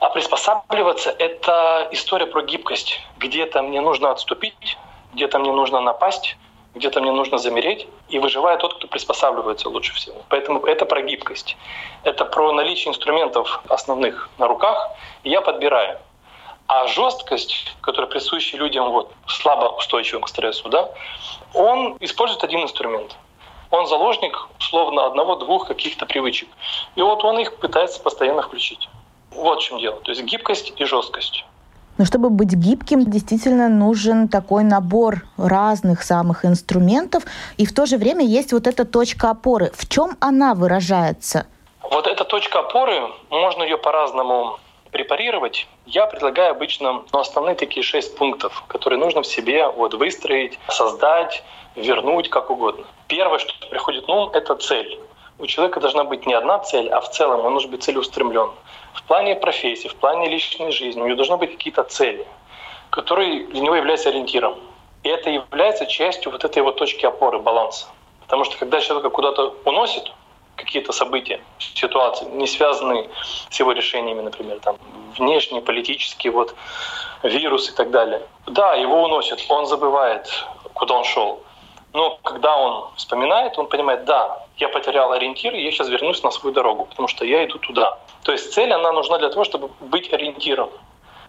А 0.00 0.08
приспосабливаться— 0.08 1.14
это 1.18 1.88
история 1.92 2.26
про 2.26 2.42
гибкость. 2.42 3.00
Где-то 3.18 3.62
мне 3.62 3.82
нужно 3.82 4.10
отступить, 4.10 4.78
где-то 5.14 5.38
мне 5.38 5.52
нужно 5.52 5.80
напасть, 5.80 6.36
где-то 6.74 7.00
мне 7.00 7.12
нужно 7.12 7.38
замереть, 7.38 7.88
и 8.08 8.18
выживает 8.18 8.60
тот, 8.60 8.74
кто 8.74 8.86
приспосабливается 8.86 9.68
лучше 9.68 9.92
всего. 9.94 10.22
Поэтому 10.28 10.60
это 10.60 10.86
про 10.86 11.02
гибкость. 11.02 11.56
Это 12.04 12.24
про 12.24 12.52
наличие 12.52 12.90
инструментов 12.90 13.62
основных 13.68 14.30
на 14.38 14.46
руках, 14.46 14.90
и 15.24 15.30
я 15.30 15.40
подбираю. 15.40 15.98
А 16.68 16.86
жесткость, 16.86 17.74
которая 17.80 18.08
присуща 18.08 18.56
людям 18.56 18.92
вот, 18.92 19.12
слабо 19.26 19.76
устойчивым 19.76 20.22
к 20.22 20.28
стрессу, 20.28 20.68
да, 20.68 20.88
он 21.54 21.96
использует 21.98 22.44
один 22.44 22.62
инструмент. 22.62 23.16
Он 23.70 23.86
заложник, 23.86 24.48
условно, 24.58 25.06
одного-двух 25.06 25.66
каких-то 25.66 26.06
привычек. 26.06 26.48
И 26.94 27.02
вот 27.02 27.24
он 27.24 27.38
их 27.38 27.56
пытается 27.56 28.00
постоянно 28.00 28.42
включить. 28.42 28.88
Вот 29.30 29.60
в 29.60 29.62
чем 29.64 29.78
дело. 29.78 30.00
То 30.00 30.10
есть 30.10 30.22
гибкость 30.22 30.72
и 30.76 30.84
жесткость. 30.84 31.44
Но 32.00 32.06
чтобы 32.06 32.30
быть 32.30 32.54
гибким, 32.54 33.04
действительно 33.04 33.68
нужен 33.68 34.28
такой 34.28 34.64
набор 34.64 35.26
разных 35.36 36.02
самых 36.02 36.46
инструментов, 36.46 37.24
и 37.58 37.66
в 37.66 37.74
то 37.74 37.84
же 37.84 37.98
время 37.98 38.24
есть 38.24 38.54
вот 38.54 38.66
эта 38.66 38.86
точка 38.86 39.28
опоры. 39.28 39.70
В 39.74 39.86
чем 39.86 40.16
она 40.18 40.54
выражается? 40.54 41.46
Вот 41.82 42.06
эта 42.06 42.24
точка 42.24 42.60
опоры, 42.60 43.02
можно 43.28 43.64
ее 43.64 43.76
по-разному 43.76 44.58
препарировать. 44.90 45.68
Я 45.84 46.06
предлагаю 46.06 46.52
обычно 46.52 47.02
ну, 47.12 47.18
основные 47.18 47.54
такие 47.54 47.82
шесть 47.82 48.16
пунктов, 48.16 48.64
которые 48.66 48.98
нужно 48.98 49.20
в 49.20 49.26
себе 49.26 49.68
вот, 49.68 49.92
выстроить, 49.92 50.58
создать, 50.70 51.44
вернуть, 51.76 52.30
как 52.30 52.48
угодно. 52.48 52.86
Первое, 53.08 53.38
что 53.38 53.52
приходит 53.68 54.08
на 54.08 54.14
ум, 54.14 54.30
это 54.32 54.54
цель. 54.54 54.98
У 55.38 55.44
человека 55.44 55.80
должна 55.80 56.04
быть 56.04 56.24
не 56.24 56.32
одна 56.32 56.60
цель, 56.60 56.88
а 56.88 57.02
в 57.02 57.10
целом 57.10 57.44
он 57.44 57.52
должен 57.52 57.70
быть 57.70 57.82
целеустремлен 57.82 58.48
плане 59.10 59.34
профессии, 59.34 59.88
в 59.88 59.96
плане 59.96 60.28
личной 60.28 60.70
жизни, 60.70 61.02
у 61.02 61.06
него 61.06 61.16
должны 61.16 61.36
быть 61.36 61.50
какие-то 61.50 61.82
цели, 61.82 62.24
которые 62.90 63.44
для 63.48 63.60
него 63.60 63.74
являются 63.74 64.08
ориентиром. 64.08 64.54
И 65.02 65.08
это 65.08 65.30
является 65.30 65.84
частью 65.86 66.30
вот 66.30 66.44
этой 66.44 66.58
его 66.58 66.70
точки 66.70 67.06
опоры, 67.06 67.40
баланса. 67.40 67.86
Потому 68.20 68.44
что 68.44 68.56
когда 68.56 68.80
человека 68.80 69.10
куда-то 69.10 69.56
уносит, 69.64 70.12
какие-то 70.54 70.92
события, 70.92 71.40
ситуации, 71.58 72.24
не 72.26 72.46
связанные 72.46 73.08
с 73.50 73.58
его 73.58 73.72
решениями, 73.72 74.20
например, 74.20 74.60
там, 74.60 74.76
внешние, 75.18 75.60
политические, 75.60 76.32
вот, 76.32 76.54
вирус 77.24 77.68
и 77.68 77.74
так 77.74 77.90
далее. 77.90 78.22
Да, 78.46 78.74
его 78.74 79.02
уносит, 79.02 79.44
он 79.48 79.66
забывает, 79.66 80.28
куда 80.74 80.94
он 80.94 81.04
шел. 81.04 81.40
Но 81.92 82.20
когда 82.22 82.56
он 82.56 82.84
вспоминает, 82.94 83.58
он 83.58 83.66
понимает, 83.66 84.04
да, 84.04 84.46
я 84.58 84.68
потерял 84.68 85.10
ориентир, 85.10 85.52
и 85.52 85.64
я 85.64 85.72
сейчас 85.72 85.88
вернусь 85.88 86.22
на 86.22 86.30
свою 86.30 86.54
дорогу, 86.54 86.84
потому 86.84 87.08
что 87.08 87.24
я 87.24 87.44
иду 87.44 87.58
туда. 87.58 87.98
То 88.22 88.32
есть 88.32 88.52
цель, 88.52 88.72
она 88.72 88.92
нужна 88.92 89.18
для 89.18 89.28
того, 89.30 89.44
чтобы 89.44 89.70
быть 89.80 90.12
ориентиром. 90.12 90.70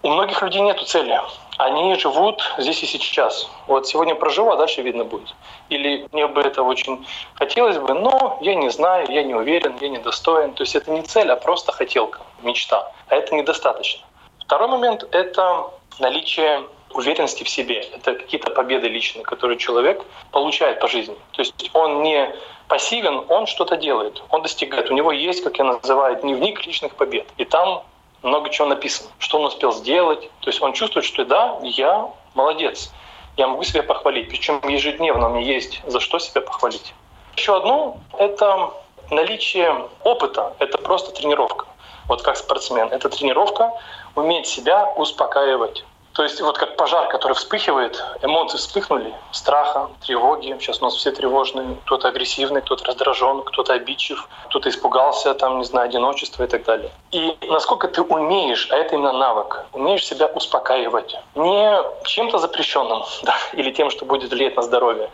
У 0.03 0.09
многих 0.09 0.41
людей 0.41 0.61
нет 0.61 0.81
цели. 0.81 1.21
Они 1.57 1.93
живут 1.95 2.41
здесь 2.57 2.81
и 2.81 2.87
сейчас. 2.87 3.47
Вот 3.67 3.87
сегодня 3.87 4.15
проживу, 4.15 4.49
а 4.49 4.57
дальше 4.57 4.81
видно 4.81 5.03
будет. 5.03 5.35
Или 5.69 6.07
мне 6.11 6.25
бы 6.25 6.41
это 6.41 6.63
очень 6.63 7.05
хотелось 7.35 7.77
бы, 7.77 7.93
но 7.93 8.39
я 8.41 8.55
не 8.55 8.69
знаю, 8.69 9.11
я 9.11 9.23
не 9.23 9.35
уверен, 9.35 9.77
я 9.79 9.89
недостоин. 9.89 10.53
То 10.53 10.63
есть 10.63 10.75
это 10.75 10.89
не 10.89 11.03
цель, 11.03 11.31
а 11.31 11.35
просто 11.35 11.71
хотелка, 11.71 12.21
мечта. 12.41 12.91
А 13.09 13.15
это 13.15 13.35
недостаточно. 13.35 14.03
Второй 14.39 14.69
момент— 14.69 15.07
это 15.11 15.67
наличие 15.99 16.63
уверенности 16.93 17.43
в 17.43 17.49
себе. 17.49 17.81
Это 17.93 18.13
какие-то 18.15 18.51
победы 18.51 18.87
личные, 18.87 19.23
которые 19.23 19.57
человек 19.57 20.03
получает 20.31 20.79
по 20.79 20.87
жизни. 20.87 21.15
То 21.31 21.41
есть 21.41 21.69
он 21.73 22.03
не 22.03 22.33
пассивен, 22.67 23.25
он 23.27 23.47
что-то 23.47 23.75
делает, 23.77 24.23
он 24.29 24.41
достигает. 24.41 24.89
У 24.89 24.93
него 24.93 25.11
есть, 25.11 25.43
как 25.43 25.57
я 25.57 25.65
называю, 25.65 26.15
дневник 26.17 26.65
личных 26.65 26.95
побед. 26.95 27.27
И 27.37 27.45
там 27.45 27.83
много 28.23 28.49
чего 28.49 28.67
написано, 28.67 29.09
что 29.19 29.39
он 29.39 29.45
успел 29.45 29.71
сделать. 29.73 30.29
То 30.41 30.49
есть 30.49 30.61
он 30.61 30.73
чувствует, 30.73 31.05
что 31.05 31.25
да, 31.25 31.59
я 31.63 32.09
молодец, 32.33 32.91
я 33.37 33.47
могу 33.47 33.63
себя 33.63 33.83
похвалить. 33.83 34.29
Причем 34.29 34.61
ежедневно 34.67 35.29
у 35.29 35.33
меня 35.33 35.53
есть 35.53 35.81
за 35.85 35.99
что 35.99 36.19
себя 36.19 36.41
похвалить. 36.41 36.93
Еще 37.35 37.55
одно— 37.55 37.97
это 38.17 38.71
наличие 39.09 39.87
опыта, 40.03 40.53
это 40.59 40.77
просто 40.77 41.11
тренировка. 41.11 41.65
Вот 42.07 42.23
как 42.23 42.37
спортсмен. 42.37 42.89
Это 42.91 43.09
тренировка 43.09 43.71
уметь 44.15 44.47
себя 44.47 44.85
успокаивать. 44.95 45.83
То 46.13 46.23
есть 46.23 46.41
вот 46.41 46.57
как 46.57 46.75
пожар, 46.75 47.07
который 47.07 47.33
вспыхивает, 47.33 48.03
эмоции 48.21 48.57
вспыхнули, 48.57 49.13
страха, 49.31 49.89
тревоги. 50.05 50.57
Сейчас 50.59 50.81
у 50.81 50.85
нас 50.85 50.95
все 50.95 51.11
тревожные, 51.11 51.77
кто-то 51.85 52.09
агрессивный, 52.09 52.61
кто-то 52.61 52.85
раздражен, 52.85 53.43
кто-то 53.43 53.73
обидчив, 53.73 54.27
кто-то 54.49 54.69
испугался, 54.69 55.33
там, 55.33 55.59
не 55.59 55.63
знаю, 55.63 55.87
одиночества 55.87 56.43
и 56.43 56.47
так 56.47 56.63
далее. 56.63 56.91
И 57.11 57.37
насколько 57.47 57.87
ты 57.87 58.01
умеешь, 58.01 58.67
а 58.71 58.75
это 58.75 58.95
именно 58.95 59.13
навык, 59.13 59.65
умеешь 59.71 60.05
себя 60.05 60.27
успокаивать. 60.27 61.15
Не 61.35 61.81
чем-то 62.05 62.39
запрещенным 62.39 63.03
да, 63.23 63.35
или 63.53 63.71
тем, 63.71 63.89
что 63.89 64.05
будет 64.05 64.31
влиять 64.31 64.57
на 64.57 64.63
здоровье, 64.63 65.09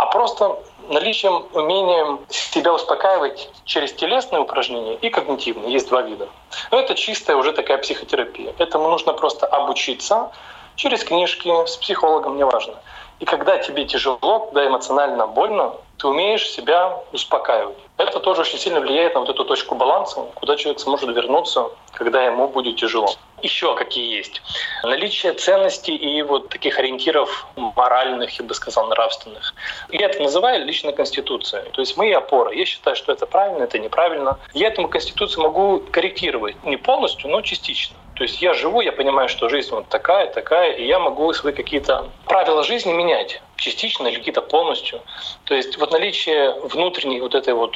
а 0.00 0.06
просто 0.06 0.58
наличием, 0.88 1.44
умением 1.52 2.20
себя 2.30 2.72
успокаивать 2.72 3.50
через 3.66 3.92
телесные 3.92 4.40
упражнения 4.40 4.94
и 4.94 5.10
когнитивные. 5.10 5.70
Есть 5.70 5.90
два 5.90 6.00
вида. 6.00 6.26
Но 6.70 6.80
это 6.80 6.94
чистая 6.94 7.36
уже 7.36 7.52
такая 7.52 7.76
психотерапия. 7.76 8.54
Этому 8.56 8.88
нужно 8.88 9.12
просто 9.12 9.46
обучиться 9.46 10.32
через 10.74 11.04
книжки, 11.04 11.52
с 11.66 11.76
психологом, 11.76 12.38
неважно. 12.38 12.76
И 13.18 13.26
когда 13.26 13.58
тебе 13.58 13.84
тяжело, 13.84 14.46
когда 14.46 14.66
эмоционально 14.66 15.26
больно, 15.26 15.74
ты 15.98 16.08
умеешь 16.08 16.48
себя 16.48 16.98
успокаивать. 17.12 17.76
Это 17.98 18.20
тоже 18.20 18.40
очень 18.40 18.58
сильно 18.58 18.80
влияет 18.80 19.12
на 19.12 19.20
вот 19.20 19.28
эту 19.28 19.44
точку 19.44 19.74
баланса, 19.74 20.22
куда 20.34 20.56
человек 20.56 20.80
сможет 20.80 21.14
вернуться, 21.14 21.68
когда 21.92 22.24
ему 22.24 22.48
будет 22.48 22.76
тяжело. 22.76 23.10
Еще 23.42 23.74
какие 23.74 24.16
есть. 24.16 24.42
Наличие 24.82 25.32
ценностей 25.32 25.96
и 25.96 26.22
вот 26.22 26.48
таких 26.50 26.78
ориентиров 26.78 27.46
моральных, 27.56 28.38
я 28.38 28.44
бы 28.44 28.54
сказал, 28.54 28.86
нравственных. 28.88 29.54
Я 29.90 30.06
это 30.06 30.22
называю 30.22 30.64
личной 30.64 30.92
конституцией. 30.92 31.70
То 31.72 31.80
есть 31.80 31.96
мои 31.96 32.12
опоры. 32.12 32.54
Я 32.54 32.66
считаю, 32.66 32.96
что 32.96 33.12
это 33.12 33.26
правильно, 33.26 33.64
это 33.64 33.78
неправильно. 33.78 34.38
Я 34.52 34.68
этому 34.68 34.88
конституцию 34.88 35.44
могу 35.44 35.80
корректировать. 35.90 36.62
Не 36.64 36.76
полностью, 36.76 37.30
но 37.30 37.40
частично. 37.40 37.96
То 38.14 38.24
есть 38.24 38.42
я 38.42 38.52
живу, 38.52 38.82
я 38.82 38.92
понимаю, 38.92 39.30
что 39.30 39.48
жизнь 39.48 39.70
вот 39.70 39.88
такая, 39.88 40.26
такая, 40.30 40.72
и 40.72 40.86
я 40.86 40.98
могу 40.98 41.32
свои 41.32 41.54
какие-то 41.54 42.10
правила 42.26 42.62
жизни 42.62 42.92
менять 42.92 43.40
частично 43.56 44.08
или 44.08 44.16
какие-то 44.16 44.42
полностью. 44.42 45.00
То 45.44 45.54
есть 45.54 45.78
вот 45.78 45.90
наличие 45.90 46.52
внутренней 46.60 47.20
вот 47.20 47.34
этой 47.34 47.54
вот 47.54 47.74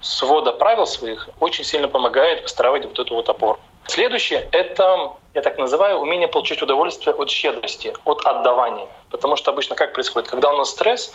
свода 0.00 0.52
правил 0.52 0.86
своих 0.86 1.28
очень 1.40 1.64
сильно 1.64 1.88
помогает 1.88 2.42
выстраивать 2.42 2.86
вот 2.86 2.98
эту 2.98 3.14
вот 3.14 3.28
опору. 3.28 3.58
Следующее— 3.88 4.48
это, 4.52 5.12
я 5.34 5.42
так 5.42 5.58
называю, 5.58 5.98
умение 5.98 6.28
получить 6.28 6.62
удовольствие 6.62 7.14
от 7.14 7.30
щедрости, 7.30 7.94
от 8.04 8.24
отдавания. 8.26 8.88
Потому 9.10 9.36
что 9.36 9.52
обычно 9.52 9.76
как 9.76 9.92
происходит? 9.92 10.28
Когда 10.28 10.52
у 10.52 10.56
нас 10.56 10.70
стресс, 10.70 11.14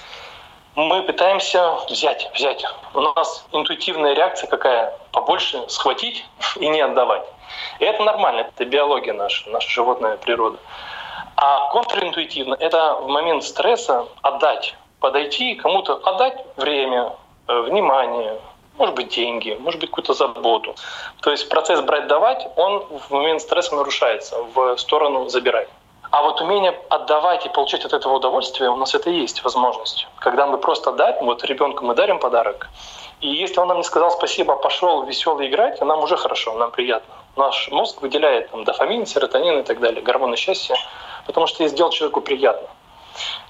мы 0.75 1.04
пытаемся 1.04 1.75
взять, 1.90 2.30
взять. 2.34 2.66
У 2.94 3.01
нас 3.01 3.46
интуитивная 3.51 4.13
реакция 4.13 4.48
какая? 4.48 4.98
Побольше 5.12 5.63
схватить 5.68 6.25
и 6.56 6.70
не 6.70 6.80
отдавать. 6.80 7.24
И 7.80 7.86
это 7.86 8.04
нормально, 8.04 8.48
это 8.56 8.66
биология 8.66 9.13
наша, 9.13 9.50
наша 9.50 9.70
животная 9.70 10.16
природа. 10.16 10.58
А 11.36 11.70
контринтуитивно— 11.72 12.56
это 12.60 12.96
в 12.96 13.08
момент 13.08 13.44
стресса 13.44 14.08
отдать, 14.22 14.75
подойти 15.00 15.56
кому-то, 15.56 15.96
отдать 16.06 16.38
время, 16.56 17.13
э, 17.48 17.62
внимание, 17.62 18.40
может 18.78 18.96
быть, 18.96 19.10
деньги, 19.10 19.58
может 19.60 19.80
быть, 19.80 19.90
какую-то 19.90 20.13
заботу. 20.13 20.75
То 21.22 21.32
есть 21.32 21.50
процесс 21.50 21.82
брать-давать, 21.82 22.48
он 22.56 22.80
в 22.80 23.12
момент 23.12 23.42
стресса 23.42 23.75
нарушается 23.75 24.38
в 24.56 24.78
сторону 24.78 25.30
забирать. 25.30 25.70
А 26.12 26.24
вот 26.24 26.42
умение 26.42 26.78
отдавать 26.90 27.46
и 27.46 27.50
получать 27.50 27.86
от 27.86 27.94
этого 27.94 28.16
удовольствие, 28.16 28.70
у 28.70 28.75
нас 28.75 28.94
это 28.94 29.10
есть 29.10 29.44
возможность. 29.44 30.08
Когда 30.20 30.46
мы 30.46 30.58
просто 30.58 30.92
дарим, 30.92 31.25
вот 31.25 31.44
ребенку 31.46 31.86
мы 31.86 31.96
дарим 31.96 32.20
подарок, 32.20 32.70
и 33.22 33.30
если 33.30 33.60
он 33.60 33.68
нам 33.70 33.78
не 33.78 33.84
сказал 33.84 34.12
спасибо, 34.12 34.56
а 34.56 34.58
пошел 34.58 35.04
веселый 35.04 35.48
играть, 35.48 35.80
нам 35.80 36.04
уже 36.04 36.18
хорошо, 36.18 36.54
нам 36.54 36.72
приятно. 36.72 37.13
Наш 37.38 37.70
мозг 37.72 38.01
выделяет 38.01 38.51
там, 38.51 38.66
дофамин, 38.66 39.06
серотонин 39.06 39.60
и 39.60 39.63
так 39.63 39.80
далее, 39.80 40.01
гормоны 40.01 40.36
счастья, 40.36 40.75
потому 41.25 41.48
что 41.48 41.63
я 41.63 41.70
сделал 41.70 41.92
человеку 41.92 42.20
приятно. 42.20 42.68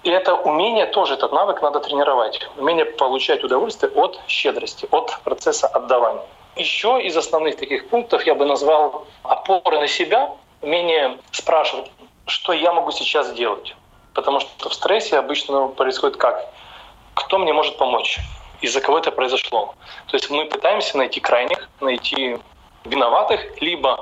И 0.04 0.10
это 0.10 0.36
умение 0.36 0.86
тоже, 0.88 1.14
этот 1.14 1.32
навык 1.32 1.62
надо 1.62 1.80
тренировать. 1.80 2.48
Умение 2.58 2.86
получать 2.86 3.44
удовольствие 3.44 3.92
от 3.94 4.20
щедрости, 4.28 4.88
от 4.92 5.20
процесса 5.24 5.68
отдавания. 5.68 6.24
Еще 6.56 7.02
из 7.02 7.16
основных 7.16 7.58
таких 7.58 7.90
пунктов 7.90 8.26
я 8.26 8.36
бы 8.36 8.46
назвал 8.46 9.06
опоры 9.24 9.80
на 9.80 9.88
себя, 9.88 10.32
умение 10.62 11.18
спрашивать, 11.32 11.92
что 12.26 12.54
я 12.54 12.74
могу 12.74 12.92
сейчас 12.92 13.28
сделать. 13.28 13.76
Потому 14.14 14.40
что 14.40 14.70
в 14.70 14.74
стрессе 14.74 15.18
обычно 15.18 15.68
происходит 15.68 16.18
как? 16.18 16.46
Кто 17.14 17.38
мне 17.38 17.54
может 17.54 17.78
помочь? 17.78 18.20
Из-за 18.62 18.82
кого 18.82 18.98
это 18.98 19.12
произошло? 19.12 19.76
То 20.08 20.18
есть 20.18 20.30
мы 20.30 20.46
пытаемся 20.46 20.98
найти 20.98 21.20
крайних, 21.20 21.70
найти 21.80 22.38
виноватых, 22.84 23.62
либо 23.62 24.00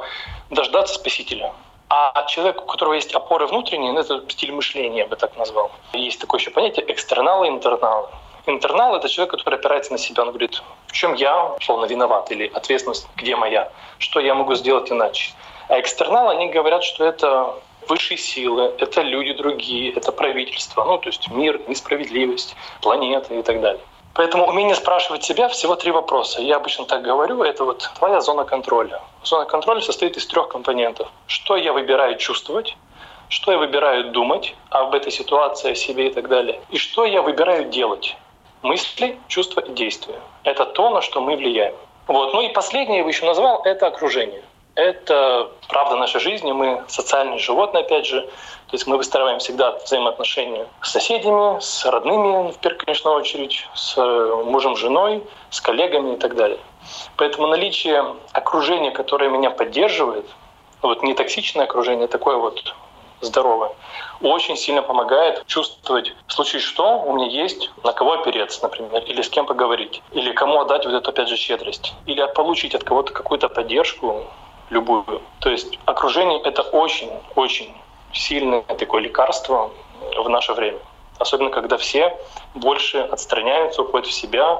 дождаться 0.49 0.95
спасителя. 0.95 1.53
А 1.89 2.23
человек, 2.25 2.61
у 2.61 2.65
которого 2.65 2.93
есть 2.93 3.15
опоры 3.15 3.47
внутренние, 3.47 3.91
ну, 3.91 3.99
это 3.99 4.23
стиль 4.29 4.51
мышления, 4.51 4.99
я 4.99 5.07
бы 5.07 5.15
так 5.15 5.35
назвал. 5.37 5.71
Есть 5.93 6.21
такое 6.21 6.39
еще 6.39 6.51
понятие 6.51 6.85
экстерналы 6.91 7.47
и 7.47 7.49
интерналы. 7.49 8.07
Интернал— 8.45 8.95
это 8.97 9.09
человек, 9.09 9.31
который 9.31 9.55
опирается 9.55 9.91
на 9.91 9.97
себя. 9.97 10.23
Он 10.23 10.29
говорит, 10.29 10.61
в 10.87 10.91
чем 10.91 11.15
я, 11.15 11.45
условно, 11.55 11.85
виноват, 11.85 12.31
или 12.31 12.47
ответственность, 12.53 13.07
где 13.15 13.35
моя, 13.35 13.71
что 13.97 14.19
я 14.19 14.35
могу 14.35 14.53
сделать 14.53 14.91
иначе. 14.91 15.33
А 15.67 15.79
экстерналы, 15.79 16.31
они 16.33 16.49
говорят, 16.49 16.83
что 16.83 17.05
это 17.05 17.55
высшие 17.87 18.17
силы, 18.17 18.73
это 18.77 19.01
люди 19.01 19.33
другие, 19.33 19.91
это 19.93 20.11
правительство, 20.11 20.83
ну, 20.83 20.97
то 20.99 21.07
есть 21.09 21.29
мир, 21.29 21.59
несправедливость, 21.67 22.55
планета 22.81 23.33
и 23.33 23.41
так 23.41 23.61
далее. 23.61 23.81
Поэтому 24.13 24.47
умение 24.47 24.75
спрашивать 24.75 25.23
себя 25.23 25.47
всего 25.47 25.75
три 25.75 25.91
вопроса. 25.91 26.41
Я 26.41 26.57
обычно 26.57 26.85
так 26.85 27.01
говорю, 27.01 27.43
это 27.43 27.63
вот 27.63 27.89
твоя 27.97 28.21
зона 28.21 28.43
контроля. 28.43 29.01
Зона 29.23 29.45
контроля 29.45 29.81
состоит 29.81 30.17
из 30.17 30.25
трех 30.27 30.49
компонентов. 30.49 31.07
Что 31.27 31.55
я 31.55 31.73
выбираю 31.73 32.17
чувствовать, 32.17 32.75
что 33.29 33.51
я 33.51 33.57
выбираю 33.57 34.11
думать 34.11 34.55
об 34.69 34.93
этой 34.93 35.11
ситуации, 35.11 35.71
о 35.71 35.75
себе 35.75 36.07
и 36.07 36.13
так 36.13 36.27
далее. 36.27 36.59
И 36.69 36.77
что 36.77 37.05
я 37.05 37.21
выбираю 37.21 37.65
делать. 37.65 38.17
Мысли, 38.61 39.17
чувства 39.27 39.61
и 39.61 39.71
действия. 39.71 40.19
Это 40.43 40.65
то, 40.65 40.89
на 40.89 41.01
что 41.01 41.21
мы 41.21 41.37
влияем. 41.37 41.75
Вот. 42.07 42.33
Ну 42.33 42.41
и 42.41 42.49
последнее 42.49 42.99
я 42.99 43.03
бы 43.03 43.11
еще 43.11 43.25
назвал, 43.25 43.61
это 43.63 43.87
окружение. 43.87 44.43
Это 44.75 45.51
правда 45.67 45.97
нашей 45.97 46.21
жизни, 46.21 46.51
мы 46.51 46.83
социальные 46.87 47.39
животные, 47.39 47.83
опять 47.83 48.05
же. 48.05 48.21
То 48.21 48.75
есть 48.75 48.85
мы 48.87 48.97
выстраиваем 48.97 49.39
всегда 49.39 49.71
взаимоотношения 49.83 50.67
с 50.81 50.91
соседями, 50.91 51.59
с 51.59 51.85
родными, 51.85 52.51
в 52.51 52.57
первую, 52.59 52.79
конечно, 52.79 53.11
очередь, 53.11 53.67
с 53.73 53.97
мужем, 53.97 54.75
женой, 54.75 55.23
с 55.49 55.59
коллегами 55.59 56.13
и 56.13 56.17
так 56.17 56.35
далее. 56.35 56.59
Поэтому 57.17 57.47
наличие 57.47 58.15
окружения, 58.31 58.91
которое 58.91 59.29
меня 59.29 59.49
поддерживает, 59.49 60.25
вот 60.81 61.03
не 61.03 61.13
токсичное 61.13 61.65
окружение, 61.65 62.05
а 62.05 62.07
такое 62.07 62.37
вот 62.37 62.75
здоровое, 63.21 63.71
очень 64.21 64.55
сильно 64.55 64.81
помогает 64.81 65.45
чувствовать, 65.45 66.13
в 66.27 66.33
случае 66.33 66.61
что, 66.61 67.01
у 67.01 67.13
меня 67.13 67.27
есть 67.27 67.71
на 67.83 67.91
кого 67.91 68.13
опереться, 68.13 68.61
например, 68.63 69.03
или 69.03 69.21
с 69.21 69.29
кем 69.29 69.45
поговорить, 69.45 70.01
или 70.11 70.31
кому 70.31 70.61
отдать 70.61 70.85
вот 70.85 70.93
эту, 70.93 71.09
опять 71.09 71.27
же, 71.27 71.35
щедрость, 71.35 71.93
или 72.05 72.25
получить 72.33 72.75
от 72.75 72.83
кого-то 72.83 73.13
какую-то 73.13 73.49
поддержку, 73.49 74.25
любую. 74.69 75.21
То 75.39 75.49
есть 75.49 75.77
окружение— 75.85 76.41
это 76.43 76.61
очень-очень 76.61 77.73
сильное 78.13 78.61
такое 78.61 79.01
лекарство 79.01 79.71
в 80.23 80.29
наше 80.29 80.53
время. 80.53 80.79
Особенно, 81.19 81.49
когда 81.49 81.77
все 81.77 82.15
больше 82.55 82.99
отстраняются, 82.99 83.81
уходят 83.81 84.07
в 84.07 84.13
себя, 84.13 84.59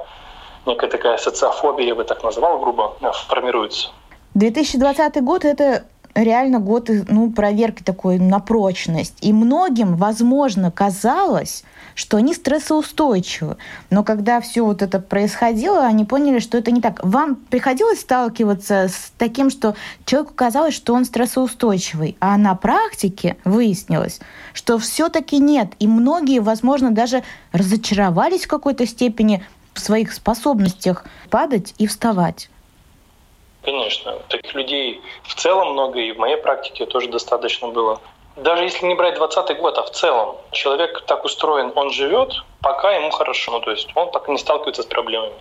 некая 0.66 0.90
такая 0.90 1.18
социофобия, 1.18 1.88
я 1.88 1.96
бы 1.96 2.04
так 2.04 2.24
назвал 2.24 2.60
грубо, 2.60 2.96
формируется. 3.28 3.90
2020 4.34 5.24
год— 5.24 5.46
это 5.46 5.86
реально 6.16 6.60
год 6.60 6.90
ну, 7.08 7.32
проверки 7.32 7.84
такой 7.84 8.20
на 8.20 8.40
прочность. 8.40 9.18
И 9.22 9.34
многим, 9.34 9.96
возможно, 9.96 10.72
казалось, 10.72 11.64
что 12.00 12.16
они 12.16 12.34
стрессоустойчивы. 12.34 13.58
Но 13.90 14.06
когда 14.06 14.40
все 14.40 14.62
вот 14.62 14.82
это 14.82 15.02
происходило, 15.02 15.82
они 15.82 16.06
поняли, 16.06 16.40
что 16.40 16.58
это 16.58 16.72
не 16.72 16.80
так. 16.80 17.04
Вам 17.04 17.36
приходилось 17.36 18.00
сталкиваться 18.00 18.88
с 18.88 19.12
таким, 19.18 19.50
что 19.50 19.76
человеку 20.06 20.34
казалось, 20.34 20.74
что 20.74 20.94
он 20.94 21.04
стрессоустойчивый, 21.04 22.16
а 22.22 22.38
на 22.38 22.56
практике 22.56 23.36
выяснилось, 23.44 24.22
что 24.54 24.78
все-таки 24.78 25.40
нет. 25.40 25.74
И 25.80 25.88
многие, 25.88 26.40
возможно, 26.40 26.92
даже 26.92 27.22
разочаровались 27.52 28.46
в 28.46 28.48
какой-то 28.48 28.86
степени 28.88 29.46
в 29.74 29.82
своих 29.82 30.14
способностях 30.14 31.04
падать 31.30 31.74
и 31.80 31.86
вставать. 31.86 32.50
Конечно. 33.62 34.14
Таких 34.30 34.56
людей 34.56 35.02
в 35.24 35.36
целом 35.36 35.74
много, 35.74 36.00
и 36.00 36.14
в 36.14 36.18
моей 36.18 36.38
практике 36.38 36.86
тоже 36.86 37.10
достаточно 37.10 37.68
было. 37.68 38.00
Даже 38.40 38.64
если 38.64 38.86
не 38.86 38.96
брать 38.96 39.16
20 39.16 39.58
год, 39.58 39.78
а 39.78 39.84
в 39.84 39.92
целом, 39.92 40.38
человек 40.52 41.04
так 41.06 41.26
устроен, 41.26 41.74
он 41.76 41.92
живет, 41.92 42.34
пока 42.62 42.92
ему 42.92 43.12
хорошо, 43.12 43.52
ну 43.52 43.60
то 43.60 43.72
есть 43.72 43.90
он 43.96 44.12
пока 44.12 44.32
не 44.32 44.38
сталкивается 44.38 44.84
с 44.84 44.86
проблемами. 44.86 45.34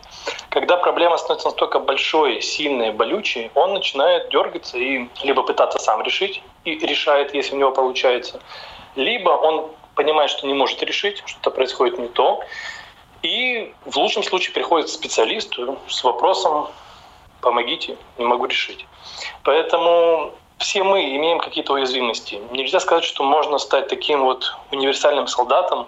Когда 0.50 0.76
проблема 0.76 1.16
становится 1.16 1.46
настолько 1.46 1.78
большой, 1.78 2.40
сильной, 2.40 2.90
болючей, 2.90 3.52
он 3.54 3.74
начинает 3.74 4.30
дергаться 4.30 4.78
и 4.78 5.08
либо 5.22 5.44
пытаться 5.44 5.78
сам 5.78 6.02
решить, 6.02 6.42
и 6.64 6.76
решает, 6.76 7.34
если 7.34 7.54
у 7.54 7.58
него 7.58 7.70
получается, 7.70 8.40
либо 8.96 9.30
он 9.30 9.70
понимает, 9.94 10.30
что 10.30 10.48
не 10.48 10.54
может 10.54 10.82
решить, 10.82 11.22
что-то 11.24 11.52
происходит 11.52 11.98
не 11.98 12.08
то, 12.08 12.40
и 13.22 13.72
в 13.84 13.96
лучшем 13.96 14.24
случае 14.24 14.54
приходит 14.54 14.88
к 14.88 14.90
специалисту 14.90 15.78
с 15.88 16.02
вопросом, 16.02 16.66
помогите, 17.42 17.96
не 18.16 18.24
могу 18.24 18.46
решить. 18.46 18.86
Поэтому 19.44 20.32
все 20.58 20.82
мы 20.82 21.16
имеем 21.16 21.38
какие-то 21.38 21.72
уязвимости. 21.72 22.40
Нельзя 22.50 22.80
сказать, 22.80 23.04
что 23.04 23.22
можно 23.22 23.58
стать 23.58 23.88
таким 23.88 24.24
вот 24.24 24.54
универсальным 24.70 25.26
солдатом, 25.26 25.86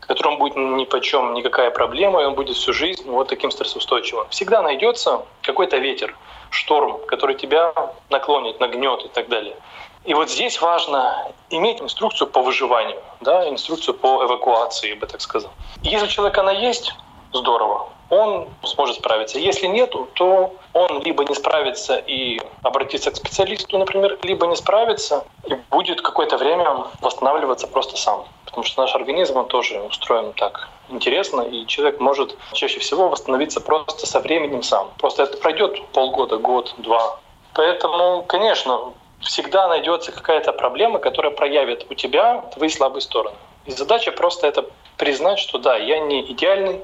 которому 0.00 0.38
будет 0.38 0.56
ни 0.56 0.84
по 0.84 1.00
чем 1.00 1.34
никакая 1.34 1.70
проблема, 1.70 2.22
и 2.22 2.24
он 2.24 2.34
будет 2.34 2.56
всю 2.56 2.72
жизнь 2.72 3.08
вот 3.10 3.28
таким 3.28 3.50
стрессоустойчивым. 3.50 4.26
Всегда 4.30 4.62
найдется 4.62 5.22
какой-то 5.42 5.78
ветер, 5.78 6.16
шторм, 6.50 6.98
который 7.06 7.34
тебя 7.34 7.72
наклонит, 8.10 8.60
нагнет 8.60 9.04
и 9.04 9.08
так 9.08 9.28
далее. 9.28 9.56
И 10.04 10.14
вот 10.14 10.30
здесь 10.30 10.60
важно 10.60 11.32
иметь 11.50 11.80
инструкцию 11.80 12.28
по 12.28 12.40
выживанию, 12.40 13.00
да, 13.20 13.48
инструкцию 13.48 13.94
по 13.94 14.24
эвакуации, 14.24 14.90
я 14.90 14.96
бы 14.96 15.06
так 15.06 15.20
сказал. 15.20 15.50
И 15.82 15.88
если 15.88 16.06
у 16.06 16.08
человека 16.08 16.42
она 16.42 16.52
есть, 16.52 16.94
здорово 17.32 17.88
он 18.08 18.48
сможет 18.62 18.96
справиться. 18.96 19.38
Если 19.38 19.66
нету, 19.66 20.08
то 20.14 20.54
он 20.72 21.02
либо 21.02 21.24
не 21.24 21.34
справится 21.34 21.96
и 21.96 22.40
обратится 22.62 23.10
к 23.10 23.16
специалисту, 23.16 23.78
например, 23.78 24.18
либо 24.22 24.46
не 24.46 24.56
справится 24.56 25.24
и 25.44 25.54
будет 25.70 26.02
какое-то 26.02 26.36
время 26.36 26.86
восстанавливаться 27.00 27.66
просто 27.66 27.96
сам. 27.96 28.24
Потому 28.44 28.62
что 28.62 28.82
наш 28.82 28.94
организм, 28.94 29.36
он 29.36 29.46
тоже 29.46 29.80
устроен 29.80 30.32
так 30.34 30.68
интересно, 30.88 31.42
и 31.42 31.66
человек 31.66 32.00
может 32.00 32.36
чаще 32.52 32.78
всего 32.78 33.08
восстановиться 33.08 33.60
просто 33.60 34.06
со 34.06 34.20
временем 34.20 34.62
сам. 34.62 34.90
Просто 34.98 35.24
это 35.24 35.36
пройдет 35.38 35.84
полгода, 35.88 36.36
год, 36.36 36.74
два. 36.78 37.18
Поэтому, 37.54 38.22
конечно, 38.22 38.92
всегда 39.20 39.66
найдется 39.66 40.12
какая-то 40.12 40.52
проблема, 40.52 41.00
которая 41.00 41.32
проявит 41.32 41.86
у 41.90 41.94
тебя 41.94 42.42
твои 42.54 42.68
слабые 42.68 43.00
стороны. 43.00 43.36
И 43.64 43.72
задача 43.72 44.12
просто 44.12 44.46
это 44.46 44.64
признать, 44.96 45.40
что 45.40 45.58
да, 45.58 45.76
я 45.76 45.98
не 45.98 46.20
идеальный, 46.30 46.80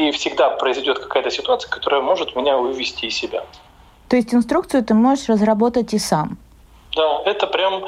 и 0.00 0.10
всегда 0.12 0.50
произойдет 0.50 0.98
какая-то 0.98 1.30
ситуация, 1.30 1.70
которая 1.70 2.00
может 2.00 2.34
меня 2.34 2.56
вывести 2.56 3.06
из 3.06 3.14
себя. 3.14 3.44
То 4.08 4.16
есть 4.16 4.34
инструкцию 4.34 4.84
ты 4.84 4.94
можешь 4.94 5.28
разработать 5.28 5.92
и 5.94 5.98
сам? 5.98 6.38
Да, 6.96 7.22
это 7.24 7.46
прям 7.46 7.84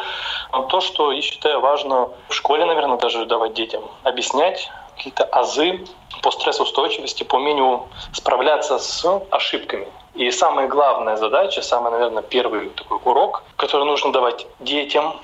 то, 0.68 0.81
что 0.81 1.11
я 1.11 1.22
считаю 1.22 1.61
важно 1.61 2.11
в 2.29 2.35
школе, 2.35 2.64
наверное, 2.66 2.98
даже 2.98 3.27
давать 3.27 3.55
детям. 3.55 3.83
Объяснять 4.05 4.70
какие-то 4.96 5.25
азы 5.25 5.85
по 6.22 6.31
стрессоустойчивости, 6.31 7.25
по 7.25 7.37
умению 7.37 7.88
справляться 8.12 8.79
с 8.79 9.05
ошибками. 9.31 9.88
И 10.14 10.31
самая 10.31 10.68
главная 10.68 11.16
задача, 11.16 11.62
самый, 11.62 11.90
наверное, 11.90 12.22
первый 12.22 12.68
такой 12.70 12.98
урок, 13.05 13.42
который 13.57 13.87
нужно 13.87 14.12
давать 14.12 14.46
детям, 14.61 15.14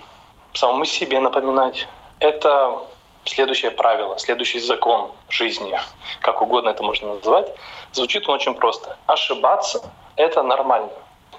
самому 0.54 0.86
себе 0.86 1.20
напоминать, 1.20 1.86
это 2.18 2.80
следующее 3.28 3.70
правило, 3.70 4.18
следующий 4.18 4.60
закон 4.60 5.12
жизни, 5.28 5.78
как 6.20 6.42
угодно 6.42 6.70
это 6.70 6.82
можно 6.82 7.14
назвать, 7.14 7.54
звучит 7.92 8.28
он 8.28 8.36
очень 8.36 8.54
просто. 8.54 8.96
Ошибаться— 9.06 9.82
это 10.16 10.42
нормально. 10.42 10.90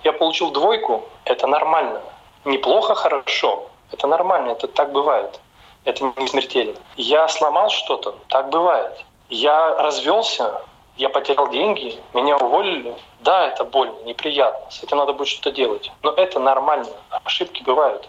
Я 0.04 0.14
получил 0.14 0.52
двойку— 0.52 1.04
это 1.26 1.48
нормально. 1.48 2.02
Неплохо, 2.46 2.96
хорошо. 2.96 3.68
Это 3.92 4.08
нормально, 4.08 4.52
это 4.52 4.68
так 4.68 4.92
бывает. 4.92 5.40
Это 5.86 6.12
не 6.18 6.28
смертельно. 6.28 6.76
Я 6.96 7.28
сломал 7.28 7.70
что-то, 7.70 8.16
так 8.28 8.50
бывает. 8.50 9.04
Я 9.30 9.76
развелся, 9.78 10.62
я 10.98 11.10
потерял 11.10 11.50
деньги, 11.50 11.98
меня 12.14 12.38
уволили. 12.38 12.96
Да, 13.22 13.48
это 13.48 13.64
больно, 13.64 13.98
неприятно, 14.04 14.70
с 14.70 14.84
этим 14.84 14.98
надо 14.98 15.14
будет 15.14 15.28
что-то 15.28 15.52
делать. 15.52 15.92
Но 16.04 16.12
это 16.12 16.40
нормально, 16.40 16.90
ошибки 17.24 17.64
бывают. 17.64 18.08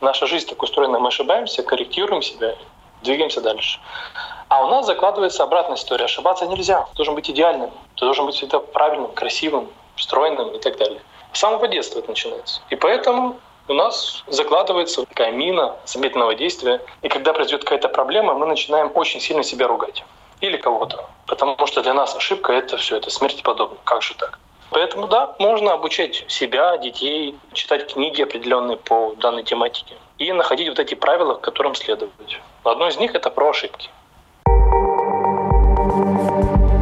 Наша 0.00 0.26
жизнь 0.26 0.48
так 0.48 0.62
устроена, 0.62 0.98
мы 0.98 1.08
ошибаемся, 1.08 1.62
корректируем 1.62 2.22
себя, 2.22 2.56
двигаемся 3.02 3.40
дальше. 3.40 3.80
А 4.48 4.64
у 4.64 4.68
нас 4.68 4.86
закладывается 4.86 5.44
обратная 5.44 5.76
история. 5.76 6.06
Ошибаться 6.06 6.46
нельзя. 6.46 6.82
Ты 6.90 6.96
должен 6.96 7.14
быть 7.14 7.30
идеальным. 7.30 7.70
Ты 7.96 8.04
должен 8.04 8.26
быть 8.26 8.34
всегда 8.34 8.58
правильным, 8.58 9.12
красивым, 9.12 9.68
стройным 9.96 10.50
и 10.50 10.58
так 10.58 10.76
далее. 10.76 11.00
С 11.32 11.38
самого 11.38 11.68
детства 11.68 12.00
это 12.00 12.08
начинается. 12.08 12.60
И 12.70 12.76
поэтому 12.76 13.38
у 13.68 13.74
нас 13.74 14.24
закладывается 14.26 15.06
такая 15.06 15.30
мина 15.30 15.76
замедленного 15.84 16.34
действия. 16.34 16.80
И 17.02 17.08
когда 17.08 17.32
произойдет 17.32 17.62
какая-то 17.62 17.88
проблема, 17.88 18.34
мы 18.34 18.46
начинаем 18.46 18.90
очень 18.94 19.20
сильно 19.20 19.44
себя 19.44 19.68
ругать. 19.68 20.04
Или 20.40 20.56
кого-то. 20.56 21.08
Потому 21.26 21.66
что 21.66 21.82
для 21.82 21.94
нас 21.94 22.16
ошибка— 22.16 22.52
это 22.54 22.76
все, 22.76 22.96
это 22.96 23.10
смерти 23.10 23.42
подобно. 23.42 23.76
Как 23.84 24.02
же 24.02 24.14
так? 24.14 24.40
Поэтому 24.70 25.06
да, 25.06 25.36
можно 25.38 25.72
обучать 25.72 26.24
себя, 26.28 26.76
детей, 26.78 27.38
читать 27.52 27.92
книги 27.92 28.22
определенные 28.22 28.76
по 28.76 29.14
данной 29.18 29.44
тематике 29.44 29.94
и 30.20 30.32
находить 30.32 30.68
вот 30.68 30.78
эти 30.78 30.94
правила, 30.94 31.34
которым 31.34 31.74
следовать. 31.74 32.40
Одно 32.62 32.88
из 32.88 32.98
них— 32.98 33.14
это 33.14 33.30
про 33.30 33.50
ошибки. 33.50 33.88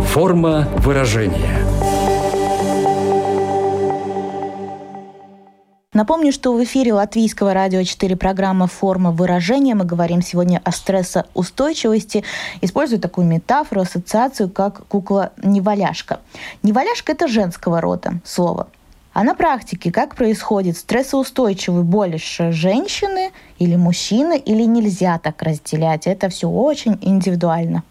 Форма 0.09 0.67
выражения. 0.79 1.65
Напомню, 5.95 6.33
что 6.33 6.53
в 6.53 6.63
эфире 6.65 6.93
Латвийского 6.93 7.55
радио 7.55 7.83
4 7.83 8.17
программа 8.17 8.67
«Форма 8.67 9.13
выражения». 9.13 9.75
Мы 9.75 9.85
говорим 9.85 10.21
сегодня 10.21 10.61
о 10.65 10.73
стрессоустойчивости. 10.73 12.25
Использую 12.61 13.01
такую 13.01 13.27
метафору, 13.27 13.83
ассоциацию, 13.83 14.51
как 14.51 14.87
кукла-неваляшка. 14.89 16.21
Неваляшка– 16.63 17.13
это 17.15 17.29
женского 17.29 17.81
рода 17.81 18.15
слово. 18.25 18.69
А 19.19 19.25
на 19.25 19.35
практике 19.35 19.91
как 19.91 20.15
происходит 20.15 20.77
стрессоустойчивый 20.77 21.83
больше 21.83 22.53
женщины 22.53 23.33
или 23.59 23.75
мужчины, 23.75 24.39
или 24.39 24.63
нельзя 24.63 25.19
так 25.19 25.43
разделять? 25.43 26.07
Это 26.07 26.29
все 26.29 26.47
очень 26.47 26.97
индивидуально. 27.03 27.83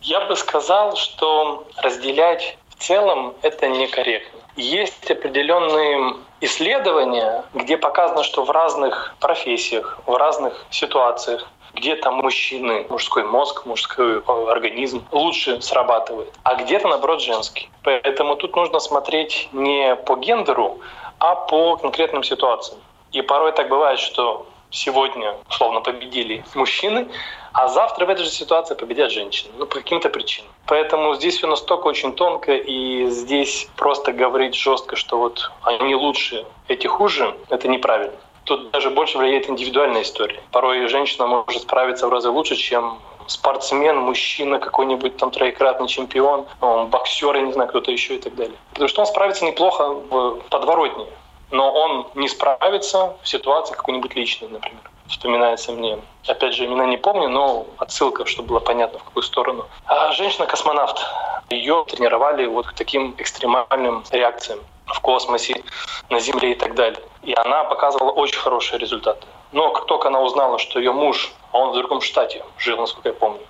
Я 0.00 0.24
бы 0.24 0.34
сказал, 0.36 0.96
что 0.96 1.66
разделять 1.76 2.56
в 2.70 2.82
целом 2.82 3.34
это 3.42 3.68
некорректно. 3.68 4.40
Есть 4.56 5.10
определенные 5.10 6.16
исследования, 6.40 7.44
где 7.52 7.76
показано, 7.76 8.22
что 8.22 8.44
в 8.44 8.50
разных 8.50 9.14
профессиях, 9.20 10.00
в 10.06 10.16
разных 10.16 10.64
ситуациях 10.70 11.46
где-то 11.74 12.10
мужчины, 12.10 12.86
мужской 12.88 13.24
мозг, 13.24 13.66
мужской 13.66 14.20
организм 14.20 15.04
лучше 15.12 15.60
срабатывает, 15.60 16.32
а 16.42 16.54
где-то, 16.56 16.88
наоборот, 16.88 17.20
женский. 17.20 17.70
Поэтому 17.82 18.36
тут 18.36 18.56
нужно 18.56 18.80
смотреть 18.80 19.48
не 19.52 19.96
по 19.96 20.16
гендеру, 20.16 20.80
а 21.18 21.34
по 21.34 21.76
конкретным 21.76 22.22
ситуациям. 22.22 22.80
И 23.12 23.22
порой 23.22 23.52
так 23.52 23.68
бывает, 23.68 23.98
что 23.98 24.46
сегодня, 24.70 25.34
условно, 25.48 25.80
победили 25.80 26.44
мужчины, 26.54 27.08
а 27.52 27.68
завтра 27.68 28.06
в 28.06 28.10
этой 28.10 28.24
же 28.24 28.30
ситуации 28.30 28.74
победят 28.74 29.10
женщины. 29.10 29.50
Ну, 29.58 29.66
по 29.66 29.76
каким-то 29.76 30.08
причинам. 30.08 30.50
Поэтому 30.66 31.14
здесь 31.14 31.36
все 31.36 31.48
настолько 31.48 31.88
очень 31.88 32.12
тонко, 32.12 32.54
и 32.54 33.06
здесь 33.06 33.68
просто 33.76 34.12
говорить 34.12 34.54
жестко, 34.54 34.94
что 34.96 35.18
вот 35.18 35.50
они 35.62 35.94
лучше, 35.94 36.46
эти 36.68 36.86
хуже, 36.86 37.34
это 37.48 37.66
неправильно. 37.66 38.16
Тут 38.50 38.72
даже 38.72 38.90
больше 38.90 39.16
влияет 39.16 39.48
индивидуальная 39.48 40.02
история. 40.02 40.40
Порой 40.50 40.88
женщина 40.88 41.24
может 41.28 41.62
справиться 41.62 42.08
в 42.08 42.10
разы 42.10 42.30
лучше, 42.30 42.56
чем 42.56 42.98
спортсмен, 43.28 43.96
мужчина, 43.98 44.58
какой-нибудь 44.58 45.16
там 45.18 45.30
троекратный 45.30 45.86
чемпион, 45.86 46.46
он, 46.60 46.88
боксер, 46.88 47.36
я 47.36 47.42
не 47.42 47.52
знаю, 47.52 47.68
кто-то 47.68 47.92
еще 47.92 48.16
и 48.16 48.18
так 48.18 48.34
далее. 48.34 48.56
Потому 48.72 48.88
что 48.88 49.02
он 49.02 49.06
справится 49.06 49.44
неплохо 49.44 49.90
в 49.90 50.40
подворотне, 50.50 51.06
но 51.52 51.72
он 51.72 52.08
не 52.16 52.28
справится 52.28 53.16
в 53.22 53.28
ситуации 53.28 53.72
какой-нибудь 53.72 54.16
личной, 54.16 54.48
например 54.48 54.82
вспоминается 55.10 55.72
мне. 55.72 55.98
Опять 56.26 56.54
же, 56.54 56.64
имена 56.64 56.86
не 56.86 56.96
помню, 56.96 57.28
но 57.28 57.66
отсылка, 57.78 58.26
чтобы 58.26 58.48
было 58.48 58.60
понятно, 58.60 59.00
в 59.00 59.04
какую 59.04 59.24
сторону. 59.24 59.66
А 59.86 60.12
женщина-космонавт. 60.12 61.04
Ее 61.50 61.84
тренировали 61.88 62.46
вот 62.46 62.68
к 62.68 62.74
таким 62.74 63.14
экстремальным 63.18 64.04
реакциям 64.12 64.60
в 64.94 65.00
космосе, 65.00 65.62
на 66.08 66.20
Земле 66.20 66.52
и 66.52 66.54
так 66.54 66.74
далее. 66.74 67.02
И 67.22 67.34
она 67.34 67.64
показывала 67.64 68.10
очень 68.10 68.38
хорошие 68.38 68.78
результаты. 68.78 69.26
Но 69.52 69.72
как 69.72 69.86
только 69.86 70.08
она 70.08 70.20
узнала, 70.20 70.58
что 70.58 70.78
ее 70.78 70.92
муж, 70.92 71.32
а 71.52 71.58
он 71.58 71.70
в 71.70 71.74
другом 71.74 72.00
штате 72.00 72.44
жил, 72.58 72.78
насколько 72.78 73.08
я 73.08 73.14
помню, 73.14 73.40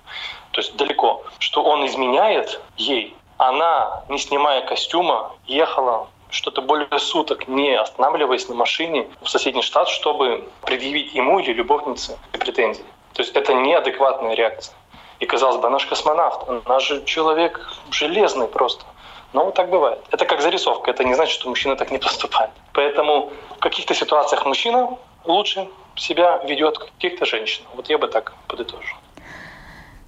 то 0.51 0.61
есть 0.61 0.75
далеко, 0.75 1.23
что 1.39 1.63
он 1.63 1.85
изменяет 1.85 2.59
ей, 2.77 3.15
она, 3.37 4.03
не 4.09 4.19
снимая 4.19 4.61
костюма, 4.61 5.31
ехала 5.45 6.07
что-то 6.29 6.61
более 6.61 6.99
суток, 6.99 7.47
не 7.47 7.73
останавливаясь 7.75 8.47
на 8.47 8.55
машине 8.55 9.07
в 9.21 9.29
соседний 9.29 9.61
штат, 9.61 9.89
чтобы 9.89 10.47
предъявить 10.61 11.13
ему 11.13 11.39
или 11.39 11.53
любовнице 11.53 12.17
претензии. 12.31 12.85
То 13.13 13.21
есть 13.21 13.35
это 13.35 13.53
неадекватная 13.53 14.33
реакция. 14.33 14.75
И 15.19 15.25
казалось 15.25 15.57
бы, 15.57 15.69
наш 15.69 15.85
космонавт, 15.85 16.67
наш 16.67 16.87
же 16.87 17.03
человек 17.05 17.73
железный 17.91 18.47
просто. 18.47 18.85
Но 19.33 19.45
вот 19.45 19.55
так 19.55 19.69
бывает. 19.69 19.99
Это 20.11 20.25
как 20.25 20.41
зарисовка, 20.41 20.91
это 20.91 21.03
не 21.03 21.13
значит, 21.13 21.33
что 21.33 21.49
мужчина 21.49 21.75
так 21.75 21.91
не 21.91 21.97
поступает. 21.97 22.51
Поэтому 22.73 23.31
в 23.55 23.59
каких-то 23.59 23.93
ситуациях 23.93 24.45
мужчина 24.45 24.97
лучше 25.25 25.67
себя 25.95 26.41
ведет, 26.45 26.77
каких-то 26.77 27.25
женщин. 27.25 27.63
Вот 27.75 27.89
я 27.89 27.97
бы 27.97 28.07
так 28.07 28.33
подытожил. 28.47 28.97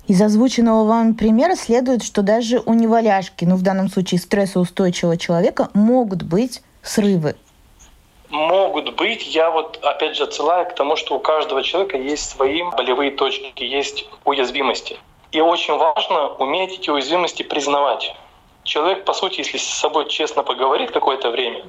Из 0.07 0.21
озвученного 0.21 0.83
вам 0.83 1.15
примера 1.15 1.55
следует, 1.55 2.03
что 2.03 2.21
даже 2.21 2.59
у 2.65 2.73
неваляшки, 2.73 3.45
ну 3.45 3.55
в 3.55 3.61
данном 3.61 3.87
случае 3.87 4.19
стрессоустойчивого 4.19 5.17
человека, 5.17 5.69
могут 5.73 6.23
быть 6.23 6.61
срывы. 6.81 7.35
Могут 8.29 8.95
быть. 8.95 9.33
Я 9.33 9.49
вот 9.51 9.79
опять 9.81 10.17
же 10.17 10.23
отсылаю 10.23 10.65
к 10.65 10.75
тому, 10.75 10.97
что 10.97 11.15
у 11.15 11.19
каждого 11.19 11.63
человека 11.63 11.97
есть 11.97 12.29
свои 12.29 12.63
болевые 12.75 13.11
точки, 13.11 13.63
есть 13.63 14.09
уязвимости. 14.25 14.97
И 15.31 15.39
очень 15.39 15.77
важно 15.77 16.27
уметь 16.29 16.79
эти 16.79 16.89
уязвимости 16.89 17.43
признавать. 17.43 18.13
Человек, 18.63 19.05
по 19.05 19.13
сути, 19.13 19.39
если 19.39 19.57
с 19.57 19.63
собой 19.63 20.07
честно 20.07 20.43
поговорит 20.43 20.91
какое-то 20.91 21.29
время, 21.31 21.63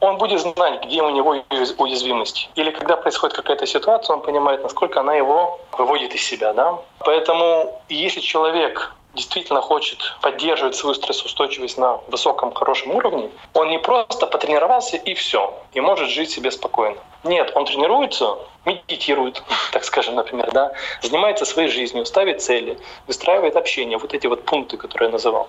он 0.00 0.18
будет 0.18 0.40
знать, 0.40 0.84
где 0.84 1.02
у 1.02 1.10
него 1.10 1.36
уязвимость. 1.78 2.50
Или 2.56 2.70
когда 2.70 2.96
происходит 2.96 3.36
какая-то 3.36 3.66
ситуация, 3.66 4.16
он 4.16 4.22
понимает, 4.22 4.62
насколько 4.62 5.00
она 5.00 5.14
его 5.14 5.58
выводит 5.72 6.14
из 6.14 6.22
себя. 6.22 6.52
Да? 6.52 6.78
Поэтому 7.00 7.80
если 7.88 8.20
человек 8.20 8.94
действительно 9.14 9.60
хочет 9.60 9.98
поддерживать 10.20 10.74
свою 10.74 10.94
стрессоустойчивость 10.94 11.78
на 11.78 11.98
высоком, 12.08 12.52
хорошем 12.52 12.94
уровне, 12.94 13.30
он 13.52 13.68
не 13.68 13.78
просто 13.78 14.26
потренировался 14.26 14.96
и 14.96 15.14
все, 15.14 15.54
и 15.72 15.80
может 15.80 16.08
жить 16.08 16.30
себе 16.30 16.50
спокойно. 16.50 16.98
Нет, 17.22 17.52
он 17.54 17.64
тренируется, 17.64 18.38
медитирует, 18.64 19.42
так 19.72 19.84
скажем, 19.84 20.14
например, 20.14 20.50
да, 20.52 20.72
занимается 21.02 21.44
своей 21.44 21.68
жизнью, 21.68 22.04
ставит 22.06 22.42
цели, 22.42 22.78
выстраивает 23.06 23.56
общение, 23.56 23.98
вот 23.98 24.14
эти 24.14 24.26
вот 24.26 24.44
пункты, 24.44 24.76
которые 24.76 25.08
я 25.08 25.12
называл. 25.12 25.48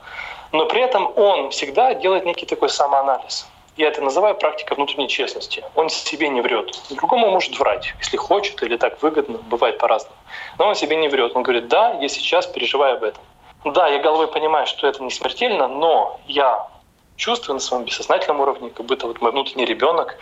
Но 0.52 0.66
при 0.68 0.82
этом 0.82 1.12
он 1.18 1.50
всегда 1.50 1.94
делает 1.94 2.26
некий 2.26 2.46
такой 2.46 2.70
самоанализ. 2.70 3.48
Я 3.78 3.90
это 3.90 4.02
называю 4.02 4.36
практика 4.36 4.74
внутренней 4.74 5.10
честности. 5.10 5.62
Он 5.76 5.90
себе 5.90 6.30
не 6.30 6.40
врет. 6.40 6.80
Другому 6.92 7.30
может 7.30 7.60
врать, 7.60 7.94
если 8.00 8.16
хочет 8.16 8.64
или 8.64 8.78
так 8.78 9.02
выгодно, 9.04 9.38
бывает 9.38 9.80
по-разному. 9.80 10.16
Но 10.58 10.68
он 10.68 10.76
себе 10.76 10.96
не 10.96 11.10
врет. 11.10 11.36
Он 11.36 11.44
говорит, 11.44 11.68
да, 11.68 11.92
я 12.00 12.08
сейчас 12.08 12.48
переживаю 12.48 12.96
об 12.96 13.04
этом. 13.04 13.22
Да, 13.66 13.88
я 13.88 13.98
головой 13.98 14.28
понимаю, 14.28 14.68
что 14.68 14.88
это 14.88 15.02
не 15.02 15.10
смертельно, 15.10 15.68
но 15.68 16.20
я 16.28 16.68
чувствую 17.16 17.56
на 17.56 17.60
своем 17.60 17.84
бессознательном 17.84 18.40
уровне, 18.40 18.70
как 18.70 18.86
будто 18.86 19.08
вот 19.08 19.22
мой 19.22 19.32
внутренний 19.32 19.66
ребенок 19.66 20.18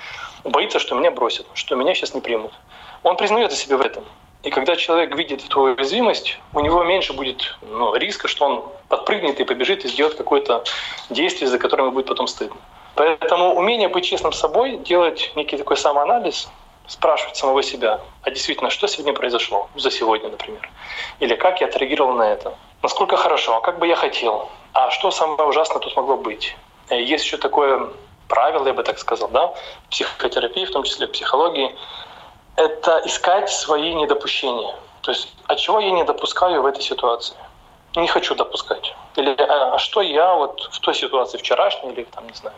боится, 0.45 0.79
что 0.79 0.95
меня 0.95 1.11
бросят, 1.11 1.45
что 1.53 1.75
меня 1.75 1.93
сейчас 1.93 2.13
не 2.13 2.21
примут. 2.21 2.53
Он 3.03 3.17
признает 3.17 3.51
за 3.51 3.57
себя 3.57 3.75
в 3.75 3.81
этом. 3.81 4.05
И 4.43 4.49
когда 4.49 4.77
человек 4.77 5.15
видит 5.17 5.43
эту 5.43 5.59
уязвимость, 5.59 6.39
у 6.53 6.61
него 6.61 6.85
меньше 6.85 7.11
будет 7.11 7.57
ну, 7.61 7.93
риска, 7.95 8.29
что 8.29 8.45
он 8.45 8.63
подпрыгнет 8.87 9.41
и 9.41 9.43
побежит 9.43 9.83
и 9.83 9.89
сделает 9.89 10.15
какое-то 10.15 10.63
действие, 11.09 11.49
за 11.49 11.59
которым 11.59 11.87
ему 11.87 11.95
будет 11.95 12.07
потом 12.07 12.27
стыдно. 12.27 12.57
Поэтому 12.95 13.55
умение 13.55 13.89
быть 13.89 14.05
честным 14.05 14.31
с 14.31 14.39
собой, 14.39 14.77
делать 14.77 15.33
некий 15.35 15.57
такой 15.57 15.75
самоанализ, 15.75 16.49
спрашивать 16.87 17.35
самого 17.35 17.61
себя, 17.61 17.99
а 18.21 18.31
действительно, 18.31 18.69
что 18.69 18.87
сегодня 18.87 19.13
произошло, 19.13 19.69
за 19.75 19.91
сегодня, 19.91 20.29
например, 20.29 20.69
или 21.19 21.35
как 21.35 21.61
я 21.61 21.67
отреагировал 21.67 22.13
на 22.13 22.31
это, 22.31 22.55
насколько 22.83 23.17
хорошо, 23.17 23.57
а 23.57 23.61
как 23.61 23.79
бы 23.79 23.87
я 23.87 23.95
хотел, 23.95 24.49
а 24.73 24.91
что 24.91 25.09
самое 25.09 25.49
ужасное 25.49 25.79
тут 25.79 25.95
могло 25.95 26.17
быть. 26.17 26.55
Э, 26.89 27.01
есть 27.01 27.25
еще 27.25 27.37
такое 27.37 27.89
правило, 28.27 28.67
я 28.67 28.73
бы 28.73 28.83
так 28.83 28.99
сказал, 28.99 29.29
да, 29.29 29.53
психотерапии, 29.89 30.65
в 30.65 30.71
том 30.71 30.83
числе 30.83 31.07
психологии, 31.07 31.75
это 32.55 33.01
искать 33.05 33.49
свои 33.49 33.93
недопущения. 33.95 34.75
То 35.01 35.11
есть, 35.11 35.33
от 35.47 35.57
чего 35.57 35.79
я 35.79 35.91
не 35.91 36.03
допускаю 36.03 36.61
в 36.61 36.65
этой 36.65 36.81
ситуации? 36.81 37.35
Не 37.95 38.07
хочу 38.07 38.35
допускать. 38.35 38.95
Или 39.15 39.35
а, 39.39 39.75
а 39.75 39.77
что 39.79 40.01
я 40.01 40.33
вот 40.33 40.69
в 40.71 40.79
той 40.79 40.95
ситуации 40.95 41.37
вчерашней 41.37 41.91
или 41.91 42.03
там, 42.03 42.27
не 42.27 42.33
знаю, 42.33 42.55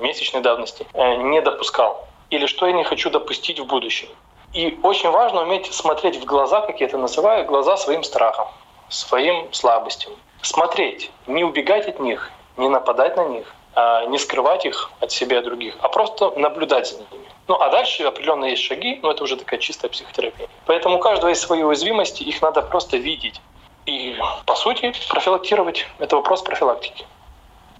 месячной 0.00 0.42
давности 0.42 0.86
э, 0.92 1.16
не 1.16 1.40
допускал. 1.40 2.06
Или 2.30 2.46
что 2.46 2.66
я 2.66 2.72
не 2.72 2.84
хочу 2.84 3.10
допустить 3.10 3.60
в 3.60 3.66
будущем. 3.66 4.08
И 4.52 4.78
очень 4.82 5.10
важно 5.10 5.42
уметь 5.42 5.72
смотреть 5.72 6.16
в 6.16 6.24
глаза, 6.24 6.60
как 6.62 6.80
я 6.80 6.86
это 6.86 6.98
называю, 6.98 7.44
глаза 7.44 7.76
своим 7.76 8.02
страхам, 8.02 8.48
своим 8.88 9.52
слабостям. 9.52 10.12
Смотреть, 10.42 11.10
не 11.26 11.44
убегать 11.44 11.88
от 11.88 12.00
них, 12.00 12.30
не 12.56 12.68
нападать 12.68 13.16
на 13.16 13.24
них, 13.26 13.54
а 13.74 14.06
не 14.06 14.18
скрывать 14.18 14.64
их 14.64 14.90
от 15.00 15.12
себя 15.12 15.40
и 15.40 15.42
других, 15.44 15.76
а 15.82 15.88
просто 15.88 16.30
наблюдать 16.36 16.88
за 16.88 16.96
ними. 16.96 17.26
Ну 17.48 17.60
а 17.60 17.70
дальше 17.70 18.04
определенно 18.04 18.46
есть 18.46 18.62
шаги, 18.62 18.98
но 19.02 19.10
это 19.10 19.24
уже 19.24 19.36
такая 19.36 19.60
чистая 19.60 19.90
психотерапия. 19.90 20.48
Поэтому 20.66 20.96
у 20.96 20.98
каждого 20.98 21.28
есть 21.28 21.42
свои 21.42 21.62
уязвимости, 21.62 22.22
их 22.22 22.40
надо 22.42 22.62
просто 22.62 22.96
видеть. 22.96 23.40
И, 23.84 24.16
по 24.46 24.56
сути, 24.56 24.92
профилактировать. 25.08 25.86
Это 26.00 26.16
вопрос 26.16 26.42
профилактики. 26.42 27.06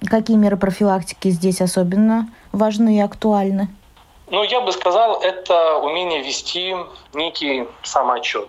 Какие 0.08 0.36
меры 0.36 0.56
профилактики 0.56 1.28
здесь 1.28 1.60
особенно 1.60 2.28
важны 2.52 2.96
и 2.96 3.00
актуальны? 3.00 3.68
Ну, 4.30 4.42
я 4.44 4.60
бы 4.60 4.72
сказал, 4.72 5.20
это 5.20 5.78
умение 5.78 6.22
вести 6.22 6.76
некий 7.14 7.66
самоотчет. 7.82 8.48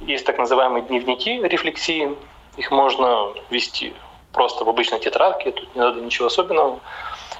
Есть 0.00 0.26
так 0.26 0.38
называемые 0.38 0.82
дневники 0.82 1.40
рефлексии. 1.42 2.16
Их 2.56 2.70
можно 2.70 3.32
вести 3.50 3.94
просто 4.32 4.64
в 4.64 4.68
обычной 4.68 5.00
тетрадке, 5.00 5.52
тут 5.52 5.74
не 5.74 5.80
надо 5.80 6.00
ничего 6.00 6.26
особенного, 6.26 6.80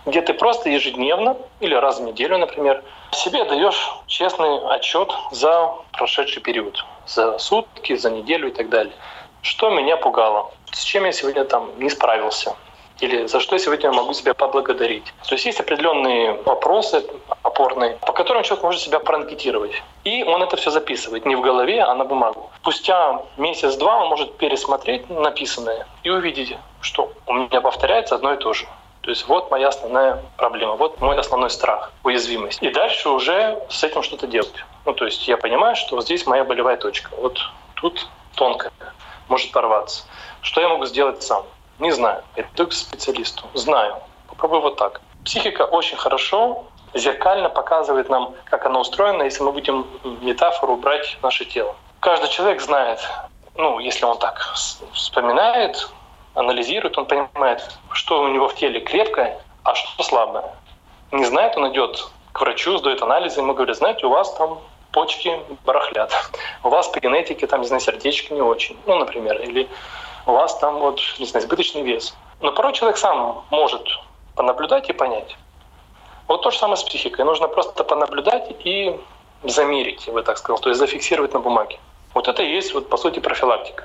где 0.07 0.23
ты 0.23 0.35
просто 0.35 0.71
ежедневно 0.71 1.37
или 1.61 1.75
раз 1.75 2.01
в 2.01 2.05
неделю, 2.05 2.39
например, 2.39 2.83
себе 3.13 3.45
даешь 3.45 3.91
честный 4.07 4.59
отчет 4.69 5.13
за 5.31 5.73
прошедший 5.93 6.43
период, 6.43 6.85
за 7.07 7.39
сутки, 7.39 7.97
за 7.97 8.11
неделю 8.11 8.49
и 8.49 8.53
так 8.53 8.69
далее. 8.69 8.95
Что 9.43 9.71
меня 9.71 9.97
пугало, 9.97 10.53
с 10.73 10.83
чем 10.83 11.05
я 11.05 11.13
сегодня 11.13 11.45
там 11.45 11.71
не 11.79 11.91
справился, 11.91 12.57
или 13.05 13.27
за 13.27 13.41
что 13.41 13.55
я 13.55 13.59
сегодня 13.59 13.93
могу 13.93 14.13
себя 14.15 14.35
поблагодарить. 14.35 15.05
То 15.29 15.35
есть 15.35 15.47
есть 15.47 15.61
определенные 15.61 16.33
вопросы 16.45 17.05
опорные, 17.43 17.99
по 18.01 18.13
которым 18.13 18.43
человек 18.43 18.65
может 18.65 18.81
себя 18.81 18.99
проанкетировать. 18.99 19.83
И 20.05 20.25
он 20.25 20.43
это 20.43 20.57
все 20.57 20.71
записывает 20.71 21.27
не 21.27 21.37
в 21.37 21.41
голове, 21.41 21.83
а 21.83 21.95
на 21.95 22.05
бумагу. 22.05 22.51
Спустя 22.63 23.23
месяц-два 23.37 24.03
он 24.03 24.09
может 24.09 24.37
пересмотреть 24.37 25.09
написанное 25.11 25.87
и 26.03 26.11
увидеть, 26.11 26.57
что 26.81 27.13
у 27.27 27.33
меня 27.33 27.61
повторяется 27.61 28.15
одно 28.15 28.33
и 28.33 28.37
то 28.37 28.53
же. 28.53 28.67
То 29.03 29.11
есть 29.11 29.29
вот 29.29 29.51
моя 29.51 29.69
основная 29.69 30.23
проблема, 30.39 30.77
вот 30.77 31.01
мой 31.03 31.19
основной 31.19 31.51
страх, 31.51 31.93
уязвимость. 32.05 32.63
И 32.63 32.71
дальше 32.71 33.11
уже 33.11 33.59
с 33.69 33.85
этим 33.85 34.03
что-то 34.03 34.27
делать. 34.27 34.65
Ну, 34.87 34.95
то 34.95 35.05
есть 35.05 35.29
я 35.29 35.37
понимаю, 35.37 35.77
что 35.77 36.01
здесь 36.01 36.27
моя 36.27 36.45
болевая 36.45 36.79
точка. 36.79 37.11
Вот 37.19 37.39
тут 37.75 38.09
тонкая, 38.35 38.73
может 39.29 39.53
порваться. 39.53 40.05
Что 40.41 40.63
я 40.63 40.69
могу 40.71 40.87
сделать 40.87 41.23
сам? 41.23 41.45
Не 41.79 41.91
знаю. 41.91 42.23
Иду 42.37 42.67
к 42.67 42.73
специалисту. 42.73 43.45
Знаю. 43.55 43.97
Попробуй 44.29 44.61
вот 44.61 44.77
так. 44.77 45.01
Психика 45.25 45.63
очень 45.63 45.97
хорошо 45.97 46.65
зеркально 46.95 47.49
показывает 47.49 48.09
нам, 48.09 48.35
как 48.45 48.67
она 48.67 48.81
устроена, 48.81 49.25
если 49.25 49.43
мы 49.43 49.53
будем 49.53 49.87
метафору 50.23 50.77
брать 50.77 51.19
наше 51.23 51.45
тело. 51.45 51.75
Каждый 52.01 52.29
человек 52.29 52.61
знает, 52.61 53.01
ну, 53.57 53.79
если 53.79 54.05
он 54.05 54.19
так 54.19 54.39
вспоминает, 54.93 55.89
анализирует, 56.35 56.97
он 56.99 57.07
понимает, 57.07 57.63
что 57.93 58.23
у 58.23 58.29
него 58.29 58.49
в 58.49 58.55
теле 58.55 58.81
крепкое, 58.81 59.41
а 59.63 59.75
что 59.75 60.03
слабое. 60.03 60.45
Не 61.13 61.25
знает, 61.25 61.57
он 61.57 61.71
идет 61.73 62.09
к 62.33 62.41
врачу, 62.41 62.77
сдает 62.79 63.03
анализы, 63.03 63.41
ему 63.41 63.55
говорят, 63.55 63.77
знаете, 63.77 64.07
у 64.07 64.11
вас 64.11 64.33
там 64.35 64.59
почки 64.93 65.41
барахлят, 65.65 66.13
у 66.63 66.69
вас 66.69 66.89
по 66.89 67.01
генетике 67.01 67.47
там, 67.47 67.61
не 67.61 67.67
знаю, 67.67 67.81
сердечко 67.81 68.35
не 68.35 68.43
очень, 68.43 68.79
ну, 68.87 68.97
например, 68.99 69.41
или 69.41 69.69
у 70.27 70.33
вас 70.33 70.57
там 70.59 70.79
вот, 70.79 71.01
не 71.19 71.27
знаю, 71.27 71.45
избыточный 71.45 71.83
вес. 71.83 72.15
Но 72.41 72.53
порой 72.53 72.73
человек 72.73 72.99
сам 72.99 73.45
может 73.51 73.87
понаблюдать 74.35 74.89
и 74.91 74.93
понять. 74.93 75.37
Вот 76.29 76.43
то 76.43 76.51
же 76.51 76.59
самое 76.59 76.77
с 76.77 76.83
психикой. 76.83 77.25
Нужно 77.25 77.49
просто 77.49 77.85
понаблюдать 77.85 78.55
и 78.65 78.99
замерить, 79.45 80.07
я 80.07 80.13
бы 80.13 80.23
так 80.23 80.39
сказал, 80.39 80.59
то 80.59 80.71
есть 80.71 80.81
зафиксировать 80.81 81.35
на 81.35 81.41
бумаге. 81.41 81.79
Вот 82.15 82.29
это 82.29 82.43
и 82.43 82.51
есть, 82.51 82.73
вот, 82.75 82.89
по 82.89 82.97
сути, 82.97 83.19
профилактика. 83.19 83.85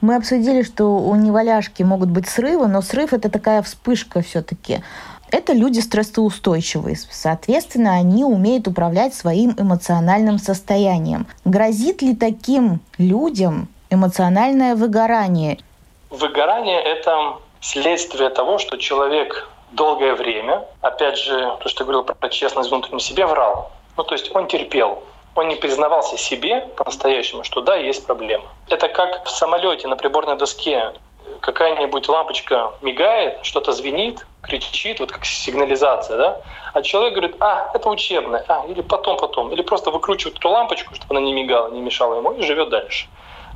Мы 0.00 0.16
обсудили, 0.16 0.62
что 0.62 0.96
у 0.96 1.14
неваляшки 1.14 1.82
могут 1.82 2.08
быть 2.08 2.26
срывы, 2.26 2.68
но 2.68 2.80
срыв– 2.80 3.12
это 3.12 3.30
такая 3.30 3.60
вспышка 3.62 4.22
все-таки. 4.22 4.82
Это 5.30 5.52
люди 5.52 5.80
стрессоустойчивые. 5.80 6.96
Соответственно, 6.96 7.92
они 7.94 8.24
умеют 8.24 8.66
управлять 8.66 9.14
своим 9.14 9.54
эмоциональным 9.58 10.38
состоянием. 10.38 11.26
Грозит 11.44 12.00
ли 12.00 12.16
таким 12.16 12.80
людям 12.96 13.68
эмоциональное 13.90 14.74
выгорание? 14.74 15.58
Выгорание– 16.10 16.80
это 16.84 17.36
следствие 17.60 18.30
того, 18.30 18.58
что 18.58 18.76
человек 18.76 19.48
долгое 19.72 20.14
время, 20.14 20.64
опять 20.80 21.18
же, 21.18 21.56
то, 21.60 21.68
что 21.68 21.84
я 21.84 21.86
говорил 21.86 22.04
про 22.04 22.28
честность 22.28 22.70
внутренней 22.70 23.00
себе, 23.00 23.26
врал. 23.26 23.70
Ну, 23.96 24.04
то 24.04 24.14
есть 24.14 24.34
он 24.34 24.46
терпел, 24.48 25.02
он 25.34 25.48
не 25.48 25.56
признавался 25.56 26.16
себе 26.16 26.68
по-настоящему, 26.76 27.44
что 27.44 27.60
да, 27.60 27.76
есть 27.76 28.06
проблема. 28.06 28.44
Это 28.68 28.88
как 28.88 29.24
в 29.26 29.30
самолете 29.30 29.88
на 29.88 29.96
приборной 29.96 30.36
доске 30.36 30.92
какая-нибудь 31.40 32.08
лампочка 32.08 32.72
мигает, 32.82 33.38
что-то 33.42 33.72
звенит, 33.72 34.26
кричит, 34.42 35.00
вот 35.00 35.12
как 35.12 35.24
сигнализация, 35.24 36.16
да? 36.16 36.40
А 36.72 36.82
человек 36.82 37.14
говорит, 37.14 37.36
а, 37.40 37.70
это 37.74 37.88
учебное, 37.88 38.44
а, 38.48 38.64
или 38.66 38.80
потом-потом, 38.80 39.52
или 39.52 39.62
просто 39.62 39.90
выкручивает 39.90 40.38
эту 40.38 40.48
лампочку, 40.48 40.94
чтобы 40.94 41.16
она 41.16 41.24
не 41.24 41.32
мигала, 41.32 41.70
не 41.70 41.80
мешала 41.80 42.16
ему, 42.16 42.32
и 42.32 42.42
живет 42.42 42.70
дальше. 42.70 43.06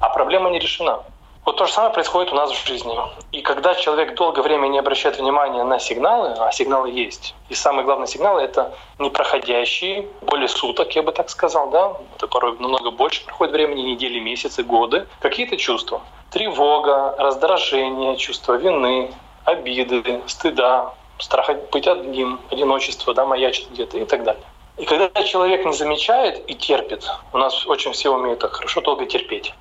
А 0.01 0.09
проблема 0.09 0.51
не 0.51 0.59
решена. 0.59 1.03
Вот 1.45 1.57
то 1.57 1.67
же 1.67 1.73
самое 1.73 1.93
происходит 1.93 2.33
у 2.33 2.37
нас 2.37 2.51
в 2.51 2.67
жизни. 2.67 2.97
И 3.31 3.43
когда 3.43 3.75
человек 3.75 4.15
долгое 4.15 4.41
время 4.41 4.69
не 4.69 4.79
обращает 4.79 5.19
внимания 5.19 5.63
на 5.63 5.79
сигналы, 5.79 6.35
а 6.39 6.51
сигналы 6.53 6.91
есть, 6.91 7.35
и 7.51 7.55
самый 7.55 7.85
главный 7.85 8.07
сигнал— 8.07 8.39
это 8.41 8.73
непроходящие, 8.99 10.09
более 10.23 10.49
суток, 10.49 10.97
я 10.97 11.03
бы 11.03 11.13
так 11.13 11.29
сказал, 11.29 11.69
да, 11.69 11.97
это 12.17 12.29
порой 12.29 12.57
намного 12.59 12.91
больше 12.91 13.25
проходит 13.27 13.53
времени, 13.53 13.83
недели, 13.83 14.21
месяцы, 14.21 14.63
годы, 14.63 15.07
какие-то 15.21 15.59
чувства. 15.59 16.01
Тревога, 16.31 17.15
раздражение, 17.19 18.17
чувство 18.17 18.55
вины, 18.55 19.13
обиды, 19.45 20.23
стыда, 20.27 20.95
страх 21.19 21.51
быть 21.71 21.87
одним, 21.87 22.41
одиночество, 22.51 23.13
да, 23.13 23.27
маячит 23.27 23.71
где-то 23.71 23.99
и 23.99 24.07
так 24.07 24.25
далее. 24.25 24.45
И 24.77 24.85
когда 24.87 25.23
человек 25.23 25.65
не 25.65 25.73
замечает 25.73 26.43
и 26.51 26.55
терпит, 26.55 27.09
у 27.33 27.39
нас 27.39 27.67
очень 27.67 27.93
все 27.93 28.11
умеют 28.11 28.41
так 28.41 28.55
хорошо 28.55 28.81
долго 28.81 29.07
терпеть, 29.07 29.55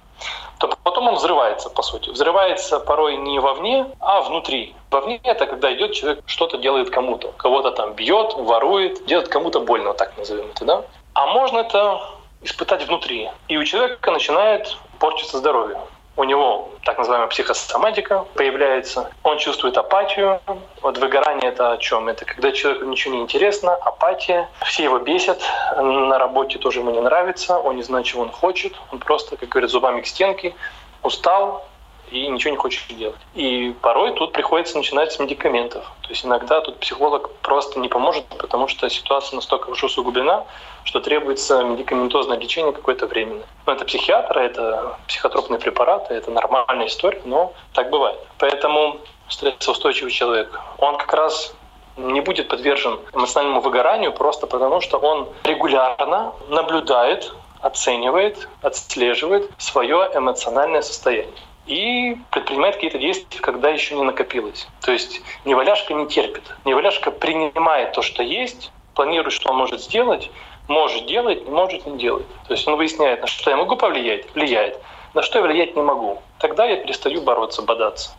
то 0.58 0.68
потом 0.84 1.08
он 1.08 1.16
взрывается, 1.16 1.70
по 1.70 1.84
сути. 1.84 2.10
Взрывается 2.10 2.80
порой 2.80 3.18
не 3.18 3.40
вовне, 3.40 3.86
а 4.00 4.22
внутри. 4.22 4.76
Вовне 4.90 5.20
это 5.24 5.46
когда 5.46 5.74
идет 5.74 5.94
человек, 5.94 6.24
что-то 6.26 6.58
делает 6.58 6.90
кому-то. 6.90 7.32
Кого-то 7.38 7.72
там 7.72 7.94
бьет, 7.94 8.34
ворует, 8.34 9.06
делает 9.06 9.28
кому-то 9.28 9.60
больно, 9.60 9.94
так 9.94 10.18
назовем 10.18 10.48
это, 10.50 10.66
да? 10.66 10.86
А 11.14 11.28
можно 11.28 11.60
это 11.60 12.02
испытать 12.42 12.88
внутри. 12.88 13.30
И 13.50 13.58
у 13.58 13.64
человека 13.64 14.10
начинает 14.12 14.78
портиться 15.00 15.38
здоровье 15.38 15.78
у 16.16 16.24
него 16.24 16.70
так 16.84 16.98
называемая 16.98 17.28
психосоматика 17.30 18.26
появляется, 18.36 19.10
он 19.24 19.38
чувствует 19.38 19.78
апатию. 19.78 20.40
Вот 20.82 20.98
выгорание 20.98 21.50
это 21.50 21.72
о 21.72 21.78
чем? 21.78 22.08
Это 22.08 22.26
когда 22.26 22.52
человеку 22.52 22.86
ничего 22.86 23.16
не 23.16 23.22
интересно, 23.22 23.74
апатия, 23.74 24.50
все 24.66 24.84
его 24.84 25.00
бесят, 25.00 25.42
на 25.76 26.18
работе 26.20 26.60
тоже 26.60 26.80
ему 26.80 26.92
не 26.92 27.02
нравится, 27.02 27.58
он 27.58 27.78
не 27.78 27.84
знает, 27.84 28.06
чего 28.06 28.22
он 28.22 28.32
хочет, 28.32 28.74
он 28.92 29.00
просто, 29.00 29.38
как 29.38 29.50
говорят, 29.50 29.72
зубами 29.72 30.02
к 30.02 30.08
стенке, 30.08 30.56
устал, 31.02 31.66
и 32.14 32.28
ничего 32.28 32.52
не 32.52 32.58
хочет 32.58 32.84
делать. 32.96 33.20
И 33.34 33.74
порой 33.82 34.14
тут 34.14 34.34
приходится 34.34 34.78
начинать 34.78 35.12
с 35.12 35.20
медикаментов. 35.20 35.84
То 36.02 36.10
есть 36.10 36.24
иногда 36.24 36.62
тут 36.62 36.80
психолог 36.80 37.32
просто 37.42 37.80
не 37.80 37.90
поможет, 37.90 38.26
потому 38.38 38.68
что 38.68 38.88
ситуация 38.90 39.36
настолько 39.36 39.70
уже 39.70 39.88
усугублена, 39.88 40.46
что 40.84 41.00
требуется 41.00 41.64
медикаментозное 41.64 42.38
лечение 42.38 42.72
какое-то 42.72 43.08
временное. 43.08 43.46
Но 43.66 43.74
это 43.74 43.86
психиатр, 43.86 44.38
это 44.38 44.98
психотропные 45.08 45.60
препараты, 45.60 46.14
это 46.14 46.30
нормальная 46.30 46.88
история, 46.88 47.22
но 47.26 47.54
так 47.74 47.90
бывает. 47.90 48.20
Поэтому 48.38 48.98
стрессоустойчивый 49.28 50.12
человек, 50.12 50.60
он 50.78 50.98
как 50.98 51.14
раз 51.14 51.56
не 51.98 52.22
будет 52.22 52.48
подвержен 52.48 53.00
эмоциональному 53.14 53.62
выгоранию 53.62 54.14
просто 54.14 54.46
потому, 54.46 54.82
что 54.82 54.98
он 54.98 55.30
регулярно 55.44 56.34
наблюдает, 56.50 57.34
оценивает, 57.62 58.48
отслеживает 58.62 59.50
свое 59.58 60.10
эмоциональное 60.14 60.82
состояние 60.82 61.34
и 61.66 62.18
предпринимает 62.32 62.76
какие-то 62.76 62.98
действия, 62.98 63.40
когда 63.40 63.70
еще 63.70 63.96
не 63.96 64.04
накопилось. 64.04 64.68
То 64.82 64.92
есть 64.92 65.22
неваляшка 65.46 65.94
не 65.94 66.08
терпит. 66.08 66.44
Неваляшка 66.66 67.12
принимает 67.12 67.94
то, 67.94 68.02
что 68.02 68.24
есть, 68.24 68.72
планирует, 68.96 69.34
что 69.34 69.52
он 69.52 69.58
может 69.58 69.82
сделать, 69.82 70.30
может 70.68 71.06
делать, 71.08 71.46
не 71.46 71.52
может 71.52 71.86
не 71.86 71.98
делать. 71.98 72.26
То 72.48 72.54
есть 72.54 72.68
он 72.68 72.76
выясняет, 72.76 73.22
на 73.22 73.28
что 73.28 73.50
я 73.50 73.58
могу 73.58 73.76
повлиять, 73.76 74.34
влияет, 74.36 74.80
на 75.14 75.22
что 75.22 75.40
я 75.40 75.46
влиять 75.46 75.76
не 75.76 75.82
могу. 75.82 76.22
Тогда 76.40 76.66
я 76.66 76.78
перестаю 76.78 77.22
бороться, 77.22 77.62
бодаться. 77.62 78.12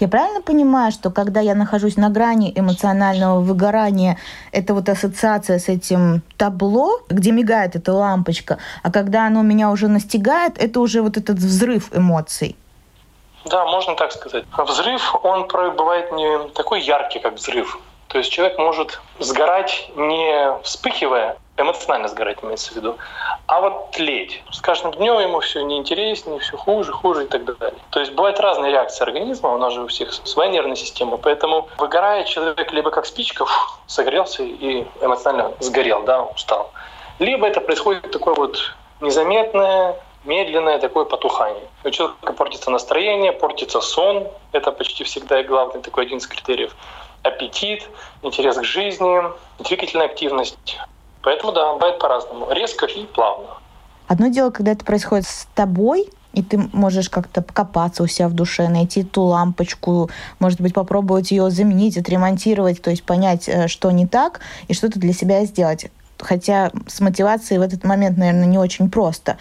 Я 0.00 0.08
правильно 0.08 0.42
понимаю, 0.42 0.90
что 0.90 1.10
когда 1.10 1.40
я 1.40 1.54
нахожусь 1.54 1.96
на 1.96 2.10
грани 2.10 2.52
эмоционального 2.54 3.40
выгорания, 3.40 4.18
это 4.50 4.74
вот 4.74 4.88
ассоциация 4.88 5.58
с 5.58 5.68
этим 5.68 6.22
табло, 6.36 7.00
где 7.08 7.30
мигает 7.30 7.76
эта 7.76 7.92
лампочка, 7.92 8.58
а 8.82 8.90
когда 8.90 9.26
оно 9.26 9.42
меня 9.42 9.70
уже 9.70 9.86
настигает, 9.86 10.58
это 10.58 10.80
уже 10.80 11.00
вот 11.00 11.16
этот 11.16 11.36
взрыв 11.38 11.96
эмоций? 11.96 12.56
Да, 13.44 13.64
можно 13.66 13.94
так 13.94 14.10
сказать. 14.12 14.44
Взрыв, 14.56 15.14
он 15.22 15.46
бывает 15.76 16.10
не 16.12 16.48
такой 16.54 16.80
яркий, 16.80 17.20
как 17.20 17.34
взрыв. 17.34 17.78
То 18.14 18.18
есть 18.18 18.30
человек 18.30 18.58
может 18.58 19.00
сгорать 19.18 19.90
не 19.96 20.56
вспыхивая, 20.62 21.36
эмоционально 21.56 22.06
сгорать 22.06 22.38
имеется 22.44 22.72
в 22.72 22.76
виду, 22.76 22.96
а 23.48 23.60
вот 23.60 23.90
тлеть. 23.90 24.40
С 24.52 24.60
каждым 24.60 24.92
днем 24.92 25.18
ему 25.18 25.40
все 25.40 25.64
неинтереснее, 25.64 26.38
все 26.38 26.56
хуже, 26.56 26.92
хуже 26.92 27.24
и 27.24 27.26
так 27.26 27.44
далее. 27.44 27.80
То 27.90 27.98
есть 27.98 28.12
бывают 28.12 28.38
разные 28.38 28.70
реакции 28.70 29.02
организма, 29.02 29.52
у 29.52 29.58
нас 29.58 29.72
же 29.72 29.82
у 29.82 29.88
всех 29.88 30.12
своя 30.12 30.48
нервная 30.48 30.76
система, 30.76 31.16
поэтому 31.16 31.68
выгорает 31.76 32.28
человек 32.28 32.72
либо 32.72 32.92
как 32.92 33.04
спичка, 33.06 33.46
фу, 33.46 33.80
согрелся 33.88 34.44
и 34.44 34.86
эмоционально 35.00 35.52
сгорел, 35.58 36.04
да, 36.04 36.22
устал. 36.22 36.70
Либо 37.18 37.48
это 37.48 37.60
происходит 37.60 38.12
такое 38.12 38.34
вот 38.34 38.76
незаметное, 39.00 39.96
медленное 40.24 40.78
такое 40.78 41.04
потухание. 41.04 41.64
У 41.82 41.90
человека 41.90 42.32
портится 42.32 42.70
настроение, 42.70 43.32
портится 43.32 43.80
сон. 43.80 44.28
Это 44.52 44.70
почти 44.70 45.02
всегда 45.02 45.40
и 45.40 45.44
главный 45.44 45.82
такой 45.82 46.04
один 46.04 46.18
из 46.18 46.28
критериев. 46.28 46.74
Аппетит, 47.24 47.82
интерес 48.22 48.56
к 48.56 48.64
жизни, 48.64 49.22
двигательная 49.58 50.06
активность. 50.06 50.78
Поэтому 51.22 51.52
да, 51.52 51.72
бывает 51.72 51.98
по-разному. 51.98 52.52
Резко 52.52 52.86
и 52.86 53.06
плавно. 53.06 53.48
Одно 54.06 54.28
дело, 54.28 54.50
когда 54.50 54.72
это 54.72 54.84
происходит 54.84 55.26
с 55.26 55.48
тобой, 55.54 56.08
и 56.34 56.42
ты 56.42 56.58
можешь 56.72 57.08
как-то 57.08 57.42
покопаться 57.42 58.02
у 58.02 58.06
себя 58.06 58.28
в 58.28 58.34
душе, 58.34 58.68
найти 58.68 59.02
ту 59.02 59.22
лампочку, 59.22 60.10
может 60.38 60.60
быть, 60.60 60.74
попробовать 60.74 61.30
ее 61.30 61.50
заменить, 61.50 61.96
отремонтировать, 61.96 62.82
то 62.82 62.90
есть 62.90 63.04
понять, 63.04 63.48
э, 63.48 63.68
что 63.68 63.90
не 63.90 64.06
так, 64.06 64.40
и 64.68 64.74
что-то 64.74 64.98
для 64.98 65.12
себя 65.12 65.44
сделать. 65.46 65.86
Хотя 66.18 66.70
с 66.86 67.00
мотивацией 67.00 67.58
в 67.58 67.62
этот 67.62 67.84
момент, 67.84 68.18
наверное, 68.18 68.46
не 68.46 68.58
очень 68.58 68.90
просто. 68.90 69.38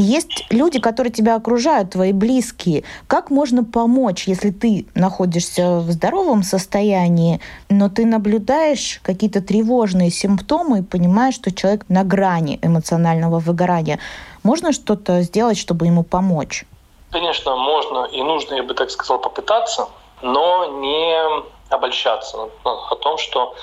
Есть 0.00 0.46
люди, 0.50 0.78
которые 0.78 1.12
тебя 1.12 1.34
окружают, 1.34 1.90
твои 1.90 2.12
близкие. 2.12 2.84
Как 3.08 3.30
можно 3.30 3.64
помочь, 3.64 4.28
если 4.28 4.50
ты 4.50 4.86
находишься 4.94 5.80
в 5.80 5.90
здоровом 5.90 6.44
состоянии, 6.44 7.40
но 7.68 7.88
ты 7.88 8.06
наблюдаешь 8.06 9.00
какие-то 9.02 9.42
тревожные 9.42 10.10
симптомы 10.10 10.78
и 10.78 10.82
понимаешь, 10.82 11.34
что 11.34 11.50
человек 11.52 11.84
на 11.88 12.04
грани 12.04 12.60
эмоционального 12.62 13.40
выгорания? 13.40 13.98
Можно 14.44 14.70
что-то 14.72 15.22
сделать, 15.22 15.58
чтобы 15.58 15.86
ему 15.86 16.04
помочь? 16.04 16.64
Конечно, 17.10 17.56
можно 17.56 18.04
и 18.04 18.22
нужно, 18.22 18.54
я 18.54 18.62
бы 18.62 18.74
так 18.74 18.92
сказал, 18.92 19.18
попытаться, 19.18 19.88
но 20.22 20.78
не 20.80 21.42
обольщаться 21.70 22.48
о 22.62 22.94
том, 23.02 23.18
что 23.18 23.56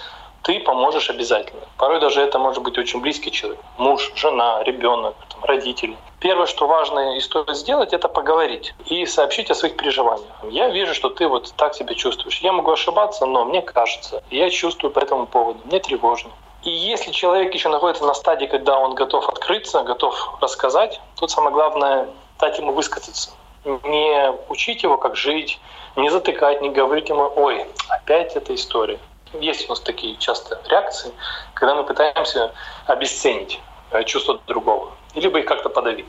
ты 0.45 0.59
поможешь 0.59 1.09
обязательно. 1.09 1.63
Порой 1.77 1.99
даже 1.99 2.21
это 2.21 2.37
может 2.37 2.61
быть 2.61 2.77
очень 2.77 3.01
близкий 3.01 3.31
человек. 3.31 3.59
Муж, 3.79 4.11
жена, 4.15 4.61
ребенок, 4.63 5.15
там, 5.29 5.43
родители. 5.43 5.97
Первое, 6.19 6.45
что 6.45 6.67
важно 6.67 7.17
и 7.17 7.19
стоит 7.19 7.49
сделать, 7.57 7.93
это 7.93 8.07
поговорить 8.07 8.75
и 8.85 9.07
сообщить 9.07 9.49
о 9.49 9.55
своих 9.55 9.75
переживаниях. 9.75 10.29
Я 10.51 10.69
вижу, 10.69 10.93
что 10.93 11.09
ты 11.09 11.27
вот 11.27 11.51
так 11.57 11.73
себя 11.73 11.95
чувствуешь. 11.95 12.41
Я 12.41 12.51
могу 12.51 12.71
ошибаться, 12.71 13.25
но 13.25 13.43
мне 13.45 13.63
кажется, 13.63 14.23
я 14.29 14.51
чувствую 14.51 14.91
по 14.91 14.99
этому 14.99 15.25
поводу, 15.25 15.59
мне 15.65 15.79
тревожно. 15.79 16.29
И 16.61 16.69
если 16.69 17.11
человек 17.11 17.51
еще 17.55 17.69
находится 17.69 18.05
на 18.05 18.13
стадии, 18.13 18.45
когда 18.45 18.77
он 18.77 18.93
готов 18.93 19.27
открыться, 19.27 19.81
готов 19.81 20.37
рассказать, 20.41 21.01
тут 21.19 21.31
самое 21.31 21.53
главное 21.53 22.07
дать 22.39 22.59
ему 22.59 22.71
высказаться. 22.71 23.31
Не 23.65 24.31
учить 24.49 24.83
его, 24.83 24.97
как 24.97 25.15
жить, 25.15 25.59
не 25.95 26.11
затыкать, 26.11 26.61
не 26.61 26.69
говорить 26.69 27.09
ему, 27.09 27.31
ой, 27.35 27.65
опять 27.89 28.35
эта 28.35 28.53
история 28.53 28.99
есть 29.39 29.65
у 29.67 29.69
нас 29.69 29.79
такие 29.79 30.15
часто 30.17 30.61
реакции, 30.69 31.11
когда 31.53 31.75
мы 31.75 31.83
пытаемся 31.83 32.51
обесценить 32.85 33.59
э, 33.91 34.03
чувства 34.03 34.39
другого, 34.47 34.91
либо 35.15 35.39
их 35.39 35.45
как-то 35.45 35.69
подавить. 35.69 36.07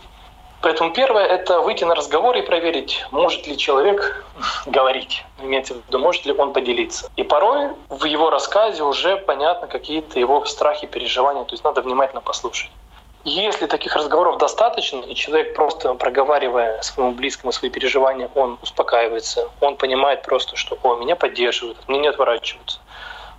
Поэтому 0.62 0.93
первое— 0.93 1.25
это 1.27 1.61
выйти 1.61 1.85
на 1.85 1.95
разговор 1.95 2.37
и 2.37 2.43
проверить, 2.43 3.05
может 3.12 3.47
ли 3.47 3.57
человек 3.57 4.25
говорить, 4.67 5.25
имеется 5.41 5.75
в 5.75 5.87
виду, 5.87 5.99
может 5.99 6.27
ли 6.27 6.33
он 6.33 6.53
поделиться. 6.53 7.11
И 7.17 7.23
порой 7.23 7.69
в 7.89 8.05
его 8.05 8.31
рассказе 8.31 8.83
уже 8.83 9.17
понятно 9.17 9.69
какие-то 9.69 10.19
его 10.19 10.45
страхи, 10.45 10.87
переживания, 10.87 11.45
то 11.45 11.53
есть 11.53 11.62
надо 11.62 11.83
внимательно 11.83 12.21
послушать. 12.21 12.71
Если 13.29 13.67
таких 13.67 13.97
разговоров 13.97 14.39
достаточно, 14.39 15.01
и 15.01 15.15
человек 15.17 15.55
просто 15.57 15.95
проговаривая 15.95 16.81
своему 16.83 17.12
близкому 17.12 17.51
свои 17.51 17.71
переживания, 17.71 18.31
он 18.37 18.57
успокаивается, 18.62 19.49
он 19.61 19.77
понимает 19.77 20.23
просто, 20.23 20.55
что 20.55 20.79
«О, 20.85 20.95
меня 20.95 21.17
поддерживают, 21.17 21.77
мне 21.89 21.99
не 21.99 22.07
отворачиваются», 22.07 22.79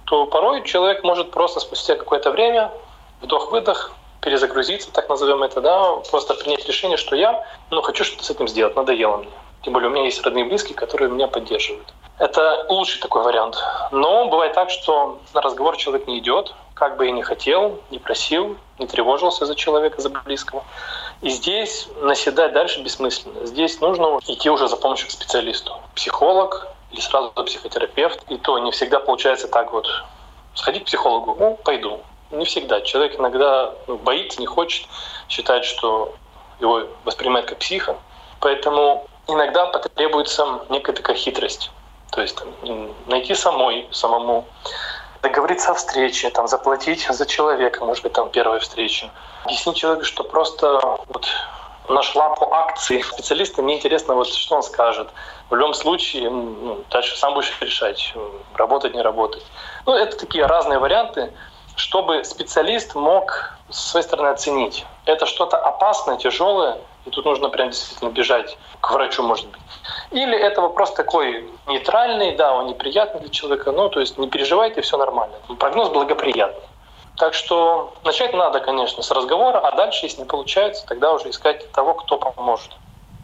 то 0.07 0.25
порой 0.25 0.63
человек 0.63 1.03
может 1.03 1.31
просто 1.31 1.59
спустя 1.59 1.95
какое-то 1.95 2.31
время, 2.31 2.71
вдох-выдох, 3.21 3.91
перезагрузиться, 4.21 4.91
так 4.91 5.09
назовем 5.09 5.43
это, 5.43 5.59
да, 5.59 5.95
просто 6.09 6.33
принять 6.33 6.65
решение, 6.65 6.97
что 6.97 7.15
я 7.15 7.45
ну, 7.71 7.81
хочу 7.81 8.05
что-то 8.05 8.23
с 8.23 8.29
этим 8.29 8.47
сделать, 8.47 8.75
надоело 8.75 9.17
мне. 9.17 9.29
Тем 9.63 9.73
более 9.73 9.89
у 9.89 9.91
меня 9.91 10.05
есть 10.05 10.21
родные 10.21 10.45
и 10.45 10.47
близкие, 10.47 10.75
которые 10.75 11.09
меня 11.09 11.27
поддерживают. 11.27 11.93
Это 12.19 12.65
лучший 12.69 13.01
такой 13.01 13.23
вариант. 13.23 13.57
Но 13.91 14.29
бывает 14.29 14.53
так, 14.53 14.69
что 14.69 15.19
на 15.33 15.41
разговор 15.41 15.75
человек 15.75 16.07
не 16.07 16.19
идет, 16.19 16.53
как 16.73 16.95
бы 16.95 17.07
и 17.09 17.11
не 17.11 17.21
хотел, 17.21 17.79
не 17.91 17.99
просил, 17.99 18.55
не 18.79 18.87
тревожился 18.87 19.45
за 19.45 19.55
человека, 19.55 20.01
за 20.01 20.09
близкого. 20.09 20.63
И 21.21 21.29
здесь 21.29 21.89
наседать 22.01 22.53
дальше 22.53 22.81
бессмысленно. 22.81 23.45
Здесь 23.45 23.81
нужно 23.81 24.19
идти 24.25 24.49
уже 24.49 24.69
за 24.69 24.77
помощью 24.77 25.09
к 25.09 25.11
специалисту. 25.11 25.73
Психолог, 25.95 26.67
или 26.91 26.99
сразу 26.99 27.31
психотерапевт. 27.31 28.23
И 28.29 28.37
то 28.37 28.57
не 28.59 28.71
всегда 28.71 28.99
получается 28.99 29.47
так 29.47 29.71
вот 29.71 29.87
сходить 30.53 30.83
к 30.83 30.85
психологу, 30.87 31.35
ну, 31.39 31.59
пойду. 31.63 32.01
Не 32.31 32.45
всегда. 32.45 32.81
Человек 32.81 33.19
иногда 33.19 33.73
ну, 33.87 33.97
боится, 33.97 34.39
не 34.41 34.47
хочет, 34.47 34.87
считает, 35.29 35.63
что 35.63 36.15
его 36.59 36.83
воспринимают 37.05 37.47
как 37.47 37.59
психа. 37.59 37.97
Поэтому 38.39 39.07
иногда 39.27 39.67
потребуется 39.67 40.61
некая 40.69 40.93
такая 40.93 41.15
хитрость. 41.15 41.71
То 42.11 42.21
есть 42.21 42.35
там, 42.35 42.47
найти 43.05 43.33
самой, 43.35 43.87
самому, 43.91 44.45
договориться 45.21 45.71
о 45.71 45.75
встрече, 45.75 46.29
там, 46.29 46.47
заплатить 46.47 47.07
за 47.09 47.25
человека, 47.25 47.83
может 47.85 48.03
быть, 48.03 48.13
там 48.13 48.29
первая 48.29 48.59
встреча. 48.59 49.09
Объяснить 49.43 49.77
человеку, 49.77 50.05
что 50.05 50.23
просто 50.23 50.79
вот 51.07 51.27
нашла 51.89 52.29
по 52.29 52.53
акции 52.53 53.01
специалиста, 53.01 53.61
мне 53.61 53.77
интересно, 53.77 54.15
вот 54.15 54.27
что 54.27 54.55
он 54.55 54.63
скажет. 54.63 55.09
В 55.49 55.55
любом 55.55 55.73
случае, 55.73 56.29
ну, 56.29 56.83
дальше 56.89 57.17
сам 57.17 57.33
будешь 57.33 57.53
решать, 57.61 58.13
работать, 58.55 58.93
не 58.93 59.01
работать. 59.01 59.45
Ну, 59.85 59.93
это 59.93 60.17
такие 60.17 60.45
разные 60.45 60.79
варианты, 60.79 61.31
чтобы 61.75 62.23
специалист 62.23 62.95
мог 62.95 63.53
с 63.69 63.91
своей 63.91 64.03
стороны 64.03 64.29
оценить. 64.29 64.85
Это 65.05 65.25
что-то 65.25 65.57
опасное, 65.57 66.17
тяжелое, 66.17 66.77
и 67.05 67.09
тут 67.09 67.25
нужно 67.25 67.49
прям 67.49 67.69
действительно 67.69 68.09
бежать 68.09 68.57
к 68.81 68.91
врачу, 68.91 69.23
может 69.23 69.47
быть. 69.47 69.61
Или 70.11 70.37
это 70.37 70.61
вопрос 70.61 70.93
такой 70.93 71.49
нейтральный, 71.67 72.35
да, 72.35 72.53
он 72.53 72.67
неприятный 72.67 73.21
для 73.21 73.29
человека, 73.29 73.71
ну, 73.71 73.89
то 73.89 73.99
есть 73.99 74.17
не 74.17 74.27
переживайте, 74.27 74.81
все 74.81 74.97
нормально. 74.97 75.35
Прогноз 75.59 75.89
благоприятный. 75.89 76.63
Так 77.17 77.33
что 77.33 77.93
начать 78.03 78.33
надо, 78.33 78.59
конечно, 78.59 79.01
с 79.01 79.09
разговора, 79.09 79.57
а 79.57 79.75
дальше, 79.75 80.05
если 80.05 80.19
не 80.19 80.27
получается, 80.27 80.85
тогда 80.85 81.11
уже 81.11 81.31
искать 81.31 81.71
того, 81.71 81.95
кто 81.95 82.17
поможет. 82.17 82.71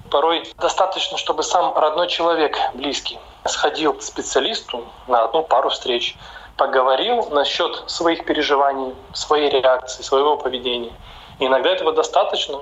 Порой 0.09 0.43
достаточно, 0.57 1.17
чтобы 1.17 1.43
сам 1.43 1.77
родной 1.77 2.07
человек, 2.07 2.57
близкий, 2.73 3.19
сходил 3.45 3.93
к 3.93 4.01
специалисту 4.01 4.83
на 5.07 5.23
одну 5.23 5.43
пару 5.43 5.69
встреч, 5.69 6.17
поговорил 6.57 7.29
насчет 7.29 7.83
своих 7.87 8.25
переживаний, 8.25 8.95
своей 9.13 9.49
реакции, 9.49 10.01
своего 10.01 10.37
поведения. 10.37 10.93
И 11.39 11.45
иногда 11.45 11.69
этого 11.69 11.93
достаточно, 11.93 12.61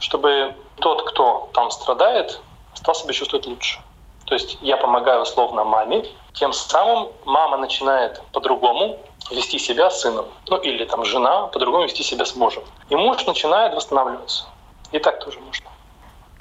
чтобы 0.00 0.54
тот, 0.76 1.08
кто 1.10 1.48
там 1.54 1.70
страдает, 1.70 2.40
стал 2.74 2.96
себя 2.96 3.12
чувствовать 3.12 3.46
лучше. 3.46 3.80
То 4.26 4.34
есть 4.34 4.58
я 4.62 4.76
помогаю 4.76 5.22
условно 5.22 5.62
маме, 5.62 6.06
тем 6.32 6.52
самым 6.52 7.08
мама 7.24 7.56
начинает 7.56 8.20
по-другому 8.32 8.98
вести 9.32 9.58
себя 9.58 9.90
с 9.90 10.00
сыном. 10.00 10.26
Ну 10.48 10.56
или 10.58 10.84
там 10.84 11.04
жена 11.04 11.46
по-другому 11.48 11.84
вести 11.84 12.02
себя 12.02 12.24
с 12.24 12.36
мужем. 12.36 12.62
И 12.90 12.96
муж 12.96 13.26
начинает 13.26 13.74
восстанавливаться. 13.74 14.44
И 14.92 14.98
так 14.98 15.24
тоже 15.24 15.40
можно. 15.40 15.68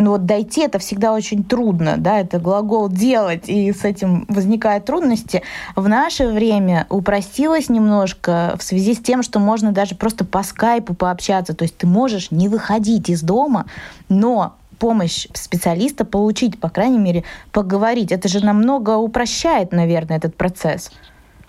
Ну 0.02 0.12
вот 0.12 0.26
дойти 0.26 0.62
это 0.62 0.80
всегда 0.80 1.14
очень 1.14 1.44
трудно, 1.44 1.96
да, 1.98 2.20
это 2.20 2.40
глагол 2.40 2.90
делать, 2.90 3.48
и 3.48 3.72
с 3.72 3.86
этим 3.86 4.26
возникают 4.30 4.86
трудности. 4.86 5.44
В 5.76 5.88
наше 5.88 6.28
время 6.28 6.88
упростилось 6.90 7.70
немножко 7.70 8.56
в 8.58 8.64
связи 8.64 8.96
с 8.96 9.00
тем, 9.00 9.22
что 9.22 9.38
можно 9.38 9.72
даже 9.72 9.94
просто 9.94 10.26
по 10.26 10.42
скайпу 10.42 10.96
пообщаться, 10.96 11.54
то 11.54 11.64
есть 11.64 11.78
ты 11.78 11.86
можешь 11.86 12.32
не 12.32 12.50
выходить 12.50 13.10
из 13.10 13.22
дома, 13.22 13.68
но 14.10 14.56
помощь 14.80 15.28
специалиста 15.34 16.04
получить, 16.04 16.60
по 16.60 16.70
крайней 16.70 16.98
мере, 16.98 17.24
поговорить. 17.52 18.12
Это 18.12 18.28
же 18.28 18.44
намного 18.44 18.98
упрощает, 18.98 19.72
наверное, 19.72 20.18
этот 20.18 20.36
процесс. 20.36 20.90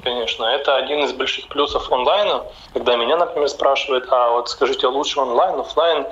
Конечно, 0.02 0.44
это 0.44 0.76
один 0.76 1.04
из 1.04 1.12
больших 1.12 1.48
плюсов 1.48 1.90
онлайна. 1.92 2.44
Когда 2.72 2.96
меня, 2.96 3.16
например, 3.16 3.48
спрашивают, 3.48 4.06
а 4.10 4.32
вот 4.32 4.48
скажите, 4.48 4.88
лучше 4.88 5.20
онлайн, 5.20 5.60
офлайн? 5.60 6.06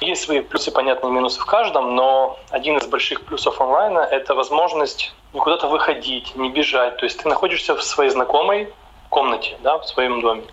Есть 0.00 0.24
свои 0.24 0.40
плюсы, 0.40 0.70
понятные 0.70 1.12
минусы 1.12 1.40
в 1.40 1.46
каждом, 1.46 1.94
но 1.94 2.38
один 2.50 2.78
из 2.78 2.86
больших 2.86 3.24
плюсов 3.24 3.60
онлайна— 3.60 4.00
это 4.10 4.34
возможность 4.34 5.14
куда-то 5.32 5.68
выходить, 5.68 6.34
не 6.36 6.50
бежать. 6.50 6.96
То 6.96 7.04
есть 7.04 7.22
ты 7.22 7.28
находишься 7.28 7.74
в 7.74 7.82
своей 7.82 8.10
знакомой 8.10 8.72
комнате, 9.10 9.56
да, 9.60 9.78
в 9.78 9.86
своем 9.86 10.20
доме. 10.20 10.44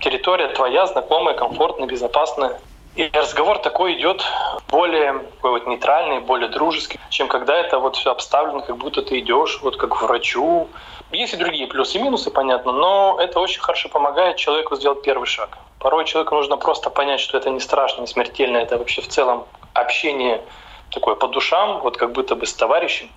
Территория 0.00 0.48
твоя, 0.48 0.86
знакомая, 0.86 1.34
комфортная, 1.34 1.88
безопасная. 1.88 2.60
И 2.96 3.08
разговор 3.12 3.58
такой 3.58 3.94
идет 3.94 4.24
более 4.68 5.20
такой 5.36 5.52
вот 5.52 5.66
нейтральный, 5.66 6.20
более 6.20 6.48
дружеский, 6.48 6.98
чем 7.08 7.28
когда 7.28 7.56
это 7.56 7.78
вот 7.78 7.96
все 7.96 8.10
обставлено, 8.10 8.60
как 8.62 8.76
будто 8.76 9.02
ты 9.02 9.20
идешь 9.20 9.60
вот 9.62 9.76
как 9.76 9.90
к 9.90 10.02
врачу. 10.02 10.68
Есть 11.12 11.34
и 11.34 11.36
другие 11.36 11.66
плюсы 11.66 11.98
и 11.98 12.02
минусы, 12.02 12.30
понятно, 12.30 12.72
но 12.72 13.18
это 13.20 13.38
очень 13.40 13.60
хорошо 13.60 13.88
помогает 13.88 14.36
человеку 14.36 14.76
сделать 14.76 15.02
первый 15.02 15.26
шаг. 15.26 15.58
Порой 15.78 16.04
человеку 16.04 16.34
нужно 16.34 16.56
просто 16.56 16.90
понять, 16.90 17.20
что 17.20 17.38
это 17.38 17.50
не 17.50 17.60
страшно, 17.60 18.02
не 18.02 18.06
смертельно, 18.06 18.58
это 18.58 18.76
вообще 18.76 19.02
в 19.02 19.08
целом 19.08 19.46
общение 19.72 20.42
такое 20.90 21.14
по 21.14 21.28
душам, 21.28 21.80
вот 21.80 21.96
как 21.96 22.12
будто 22.12 22.34
бы 22.34 22.44
с 22.44 22.52
товарищем, 22.54 23.08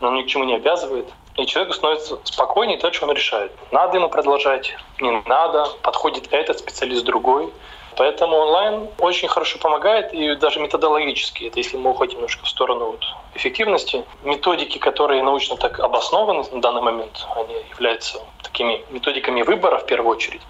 но 0.00 0.10
ни 0.10 0.22
к 0.22 0.26
чему 0.26 0.44
не 0.44 0.56
обязывает. 0.56 1.08
И 1.36 1.46
человеку 1.46 1.74
становится 1.74 2.18
спокойнее 2.24 2.78
то, 2.78 2.92
что 2.92 3.06
он 3.06 3.12
решает. 3.12 3.52
Надо 3.70 3.96
ему 3.98 4.08
продолжать, 4.08 4.76
не 5.00 5.22
надо, 5.26 5.66
подходит 5.82 6.28
этот 6.32 6.58
специалист 6.58 7.04
другой. 7.04 7.52
Поэтому 7.96 8.36
онлайн 8.36 8.88
очень 8.98 9.28
хорошо 9.28 9.58
помогает, 9.58 10.12
и 10.14 10.34
даже 10.36 10.60
методологически, 10.60 11.44
это 11.44 11.58
если 11.58 11.76
мы 11.76 11.90
уходим 11.90 12.16
немножко 12.16 12.44
в 12.44 12.48
сторону 12.48 12.92
вот 12.92 13.04
эффективности, 13.34 14.04
методики, 14.22 14.78
которые 14.78 15.22
научно 15.22 15.56
так 15.56 15.78
обоснованы 15.80 16.44
на 16.52 16.60
данный 16.60 16.82
момент, 16.82 17.26
они 17.36 17.54
являются 17.70 18.18
такими 18.42 18.84
методиками 18.90 19.42
выбора 19.42 19.78
в 19.78 19.86
первую 19.86 20.16
очередь, 20.16 20.42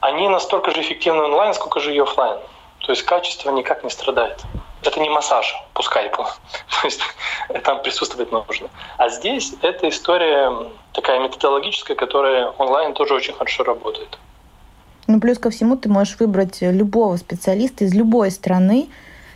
они 0.00 0.28
настолько 0.28 0.70
же 0.70 0.80
эффективны 0.80 1.24
онлайн, 1.24 1.54
сколько 1.54 1.80
же 1.80 1.94
и 1.94 1.98
офлайн. 1.98 2.38
То 2.80 2.92
есть 2.92 3.02
качество 3.02 3.50
никак 3.50 3.84
не 3.84 3.90
страдает. 3.90 4.40
Это 4.82 5.00
не 5.00 5.10
массаж 5.10 5.54
по 5.74 5.82
скайпу. 5.82 6.24
То 6.80 6.86
есть 6.86 7.02
там 7.64 7.82
присутствовать 7.82 8.30
нужно. 8.30 8.70
А 8.96 9.08
здесь 9.08 9.52
эта 9.62 9.88
история 9.88 10.52
такая 10.92 11.18
методологическая, 11.18 11.96
которая 11.96 12.46
онлайн 12.58 12.94
тоже 12.94 13.14
очень 13.14 13.34
хорошо 13.34 13.64
работает. 13.64 14.18
Ну, 15.08 15.20
плюс 15.20 15.38
ко 15.38 15.48
всему, 15.48 15.76
ты 15.76 15.88
можешь 15.88 16.20
выбрать 16.20 16.58
любого 16.60 17.16
специалиста 17.16 17.84
из 17.84 17.94
любой 17.94 18.30
страны. 18.30 18.90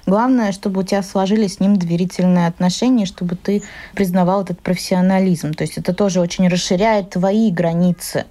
Главное, 0.05 0.53
чтобы 0.53 0.81
у 0.81 0.83
тебя 0.83 1.03
сложились 1.03 1.55
с 1.55 1.61
ним 1.61 1.77
доверительные 1.77 2.47
отношения, 2.47 3.07
чтобы 3.07 3.37
ты 3.37 3.63
признавал 3.95 4.43
этот 4.43 4.61
профессионализм. 4.61 5.55
То 5.55 5.63
есть 5.63 5.79
это 5.79 5.95
тоже 5.95 6.21
очень 6.21 6.47
расширяет 6.49 7.11
твои 7.11 7.51
границы. 7.51 8.27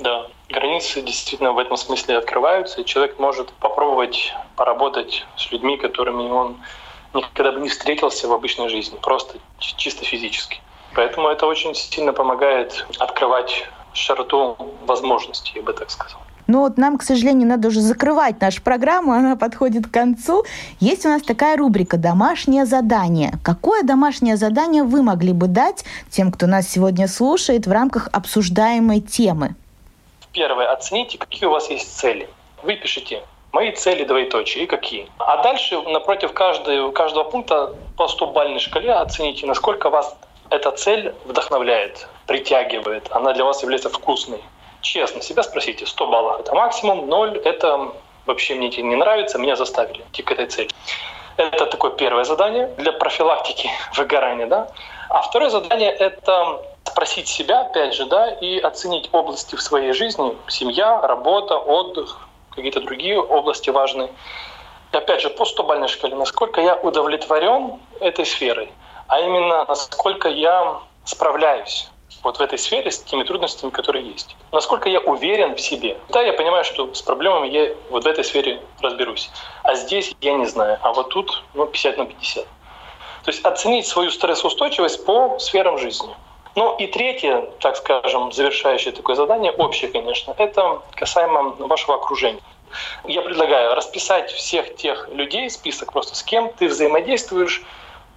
Да, 0.00 0.26
границы 0.50 1.00
действительно 1.00 1.52
в 1.52 1.58
этом 1.58 1.78
смысле 1.78 2.18
открываются, 2.18 2.82
и 2.82 2.84
человек 2.84 3.18
может 3.18 3.50
попробовать 3.54 4.34
поработать 4.56 5.24
с 5.38 5.50
людьми, 5.50 5.78
которыми 5.78 6.28
он 6.28 6.58
никогда 7.14 7.52
бы 7.52 7.60
не 7.60 7.70
встретился 7.70 8.28
в 8.28 8.32
обычной 8.34 8.68
жизни, 8.68 8.98
просто 9.00 9.38
чисто 9.58 10.04
физически. 10.04 10.60
Поэтому 10.94 11.28
это 11.28 11.46
очень 11.46 11.74
сильно 11.74 12.12
помогает 12.12 12.84
открывать 12.98 13.66
широту 13.94 14.56
возможностей, 14.84 15.52
я 15.54 15.62
бы 15.62 15.72
так 15.72 15.90
сказал. 15.90 16.20
Но 16.50 16.62
вот 16.62 16.78
нам, 16.78 16.98
к 16.98 17.04
сожалению, 17.04 17.46
надо 17.46 17.68
уже 17.68 17.80
закрывать 17.80 18.40
нашу 18.40 18.60
программу, 18.60 19.12
она 19.12 19.36
подходит 19.36 19.86
к 19.86 19.92
концу. 19.92 20.44
Есть 20.80 21.06
у 21.06 21.08
нас 21.08 21.22
такая 21.22 21.56
рубрика 21.56 21.96
«Домашнее 21.96 22.64
задание». 22.64 23.34
Какое 23.44 23.84
домашнее 23.84 24.36
задание 24.36 24.82
вы 24.82 25.04
могли 25.04 25.32
бы 25.32 25.46
дать 25.46 25.84
тем, 26.10 26.32
кто 26.32 26.48
нас 26.48 26.66
сегодня 26.68 27.06
слушает 27.06 27.68
в 27.68 27.70
рамках 27.70 28.08
обсуждаемой 28.12 29.00
темы? 29.00 29.54
Первое. 30.32 30.72
Оцените, 30.72 31.18
какие 31.18 31.46
у 31.46 31.52
вас 31.52 31.70
есть 31.70 31.96
цели. 31.96 32.28
Вы 32.64 32.74
пишите 32.74 33.22
мои 33.52 33.70
цели 33.70 34.02
двоеточие 34.02 34.64
и 34.64 34.66
какие. 34.66 35.06
А 35.18 35.44
дальше 35.44 35.80
напротив 35.82 36.32
каждого, 36.32 36.90
каждого 36.90 37.30
пункта 37.30 37.76
по 37.96 38.08
100-бальной 38.08 38.58
шкале 38.58 38.92
оцените, 38.92 39.46
насколько 39.46 39.88
вас 39.88 40.16
эта 40.50 40.72
цель 40.72 41.14
вдохновляет, 41.26 42.08
притягивает, 42.26 43.06
она 43.12 43.34
для 43.34 43.44
вас 43.44 43.62
является 43.62 43.88
вкусной 43.88 44.40
честно 44.80 45.22
себя 45.22 45.42
спросите, 45.42 45.86
100 45.86 46.06
баллов 46.06 46.40
это 46.40 46.54
максимум, 46.54 47.08
0 47.08 47.38
это 47.44 47.92
вообще 48.26 48.54
мне 48.54 48.68
не 48.68 48.96
нравится, 48.96 49.38
меня 49.38 49.56
заставили 49.56 50.02
идти 50.02 50.22
к 50.22 50.32
этой 50.32 50.46
цели. 50.46 50.70
Это 51.36 51.66
такое 51.66 51.92
первое 51.92 52.24
задание 52.24 52.66
для 52.76 52.92
профилактики 52.92 53.70
выгорания, 53.96 54.46
да. 54.46 54.68
А 55.08 55.22
второе 55.22 55.50
задание— 55.50 55.90
это 55.98 56.60
спросить 56.84 57.28
себя, 57.28 57.62
опять 57.62 57.94
же, 57.94 58.06
да, 58.06 58.30
и 58.30 58.58
оценить 58.58 59.08
области 59.12 59.54
в 59.54 59.62
своей 59.62 59.92
жизни, 59.92 60.36
семья, 60.48 61.00
работа, 61.00 61.56
отдых, 61.56 62.28
какие-то 62.50 62.80
другие 62.80 63.20
области 63.20 63.70
важные. 63.70 64.10
И 64.92 64.96
опять 64.96 65.20
же, 65.20 65.30
по 65.30 65.44
100-бальной 65.44 65.88
шкале, 65.88 66.16
насколько 66.16 66.60
я 66.60 66.76
удовлетворен 66.76 67.78
этой 68.00 68.26
сферой, 68.26 68.70
а 69.06 69.20
именно 69.20 69.64
насколько 69.66 70.28
я 70.28 70.80
справляюсь 71.04 71.88
вот 72.22 72.38
в 72.38 72.40
этой 72.40 72.58
сфере 72.58 72.90
с 72.90 72.98
теми 72.98 73.24
трудностями, 73.24 73.70
которые 73.70 74.06
есть. 74.06 74.36
Насколько 74.52 74.88
я 74.88 75.00
уверен 75.00 75.54
в 75.54 75.60
себе. 75.60 75.96
Да, 76.08 76.22
я 76.22 76.32
понимаю, 76.32 76.64
что 76.64 76.92
с 76.94 77.02
проблемами 77.02 77.48
я 77.48 77.74
вот 77.90 78.04
в 78.04 78.06
этой 78.06 78.24
сфере 78.24 78.60
разберусь. 78.80 79.30
А 79.62 79.74
здесь 79.74 80.14
я 80.20 80.34
не 80.34 80.46
знаю. 80.46 80.78
А 80.82 80.92
вот 80.92 81.08
тут 81.10 81.42
ну, 81.54 81.66
50 81.66 81.96
на 81.98 82.06
50. 82.06 82.44
То 82.44 83.30
есть 83.30 83.44
оценить 83.44 83.86
свою 83.86 84.10
стрессоустойчивость 84.10 85.04
по 85.04 85.38
сферам 85.38 85.78
жизни. 85.78 86.14
Ну 86.56 86.76
и 86.76 86.86
третье, 86.86 87.48
так 87.60 87.76
скажем, 87.76 88.32
завершающее 88.32 88.92
такое 88.92 89.14
задание, 89.14 89.52
общее, 89.52 89.90
конечно, 89.90 90.34
это 90.36 90.82
касаемо 90.96 91.54
вашего 91.58 91.94
окружения. 91.94 92.40
Я 93.04 93.22
предлагаю 93.22 93.74
расписать 93.74 94.30
всех 94.32 94.76
тех 94.76 95.08
людей, 95.10 95.48
список 95.50 95.92
просто 95.92 96.14
с 96.16 96.22
кем 96.22 96.52
ты 96.52 96.68
взаимодействуешь 96.68 97.62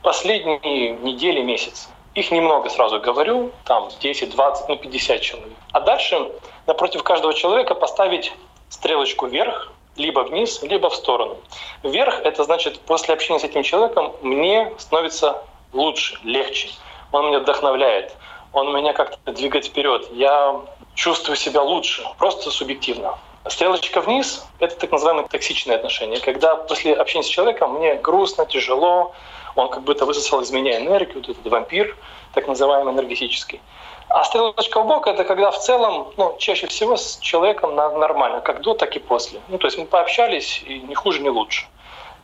последние 0.01 0.91
недели, 0.91 1.41
месяцы. 1.41 1.89
Их 2.15 2.29
немного 2.31 2.69
сразу 2.69 2.99
говорю, 2.99 3.51
там 3.65 3.89
10, 3.99 4.29
20, 4.29 4.69
ну 4.69 4.77
50 4.77 5.21
человек. 5.21 5.53
А 5.71 5.81
дальше 5.81 6.31
напротив 6.67 7.03
каждого 7.03 7.33
человека 7.33 7.73
поставить 7.73 8.33
стрелочку 8.69 9.25
вверх, 9.25 9.71
либо 9.95 10.21
вниз, 10.21 10.61
либо 10.61 10.89
в 10.89 10.95
сторону. 10.95 11.37
Вверх— 11.83 12.19
это 12.23 12.43
значит, 12.43 12.79
после 12.81 13.13
общения 13.13 13.39
с 13.39 13.43
этим 13.43 13.63
человеком 13.63 14.13
мне 14.21 14.71
становится 14.77 15.43
лучше, 15.71 16.19
легче. 16.23 16.69
Он 17.11 17.27
меня 17.27 17.39
вдохновляет, 17.39 18.15
он 18.53 18.75
меня 18.75 18.93
как-то 18.93 19.31
двигает 19.31 19.65
вперед. 19.65 20.07
Я 20.11 20.61
чувствую 20.95 21.35
себя 21.35 21.61
лучше, 21.61 22.03
просто 22.17 22.51
субъективно. 22.51 23.17
Стрелочка 23.47 24.01
вниз— 24.01 24.45
это 24.59 24.75
так 24.75 24.91
называемые 24.91 25.27
токсичные 25.27 25.75
отношения. 25.75 26.19
Когда 26.19 26.55
после 26.55 26.93
общения 26.93 27.23
с 27.23 27.27
человеком 27.27 27.73
мне 27.73 27.95
грустно, 27.95 28.45
тяжело, 28.45 29.13
он 29.55 29.69
как 29.69 29.83
будто 29.83 30.05
высосал 30.05 30.41
из 30.41 30.51
меня 30.51 30.77
энергию, 30.77 31.17
вот 31.17 31.29
этот 31.29 31.45
вампир, 31.45 31.95
так 32.33 32.47
называемый 32.47 32.93
энергетический. 32.93 33.61
А 34.09 34.23
стрелочка 34.23 34.81
в 34.81 34.87
бок— 34.87 35.07
это 35.07 35.23
когда 35.23 35.49
в 35.51 35.59
целом, 35.59 36.13
ну, 36.17 36.35
чаще 36.37 36.67
всего 36.67 36.97
с 36.97 37.17
человеком 37.19 37.75
нормально, 37.75 38.41
как 38.41 38.61
до, 38.61 38.73
так 38.73 38.95
и 38.95 38.99
после. 38.99 39.41
Ну, 39.47 39.57
то 39.57 39.67
есть 39.67 39.77
мы 39.77 39.85
пообщались, 39.85 40.63
и 40.67 40.79
ни 40.79 40.93
хуже, 40.93 41.19
ни 41.21 41.29
лучше. 41.29 41.65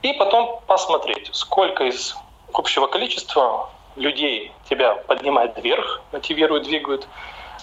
И 0.01 0.13
потом 0.13 0.59
посмотреть, 0.67 1.29
сколько 1.33 1.85
из 1.85 2.15
общего 2.53 2.87
количества 2.87 3.69
людей 3.95 4.51
тебя 4.69 4.95
поднимает 4.95 5.57
вверх, 5.57 6.01
мотивирует, 6.11 6.63
двигают, 6.63 7.07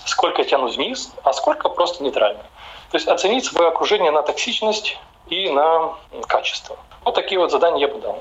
сколько 0.04 0.44
тянут 0.44 0.76
вниз, 0.76 1.12
а 1.22 1.32
сколько 1.32 1.68
просто 1.68 2.02
нейтрально. 2.02 2.42
То 2.90 2.96
есть 2.96 3.08
оценить 3.08 3.44
свое 3.44 3.68
окружение 3.68 4.10
на 4.10 4.22
токсичность 4.22 4.98
и 5.28 5.48
на 5.50 5.94
качество. 6.26 6.76
Вот 7.04 7.14
такие 7.14 7.38
вот 7.38 7.50
задания 7.50 7.86
я 7.86 7.88
бы 7.88 8.00
дал. 8.00 8.18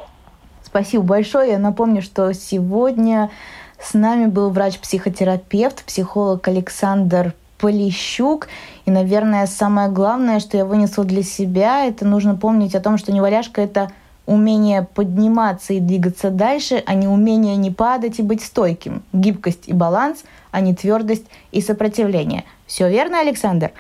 Спасибо 0.76 1.06
большое. 1.06 1.52
Я 1.52 1.58
напомню, 1.58 2.02
что 2.02 2.34
сегодня 2.34 3.32
с 3.80 3.94
нами 3.94 4.26
был 4.26 4.50
врач-психотерапевт, 4.50 5.86
психолог 5.86 6.46
Александр 6.50 7.34
Полищук. 7.58 8.50
И, 8.86 8.92
наверное, 8.92 9.48
самое 9.48 9.88
главное, 9.88 10.42
что 10.42 10.58
я 10.58 10.66
вынесла 10.66 11.06
для 11.06 11.24
себя, 11.24 11.86
это 11.86 12.06
нужно 12.06 12.36
помнить 12.36 12.76
о 12.76 12.82
том, 12.82 12.98
что 12.98 13.14
неваляшка— 13.14 13.62
это 13.62 13.90
умение 14.26 14.86
подниматься 14.94 15.72
и 15.72 15.80
двигаться 15.80 16.30
дальше, 16.30 16.84
а 16.86 16.94
не 16.94 17.08
умение 17.08 17.56
не 17.56 17.72
падать 17.72 18.20
и 18.20 18.22
быть 18.22 18.44
стойким. 18.44 19.02
Гибкость 19.14 19.70
и 19.70 19.74
баланс, 19.74 20.26
а 20.52 20.60
не 20.60 20.76
твердость 20.76 21.28
и 21.54 21.62
сопротивление. 21.62 22.44
Все 22.68 22.90
верно, 22.90 23.22
Александр? 23.22 23.72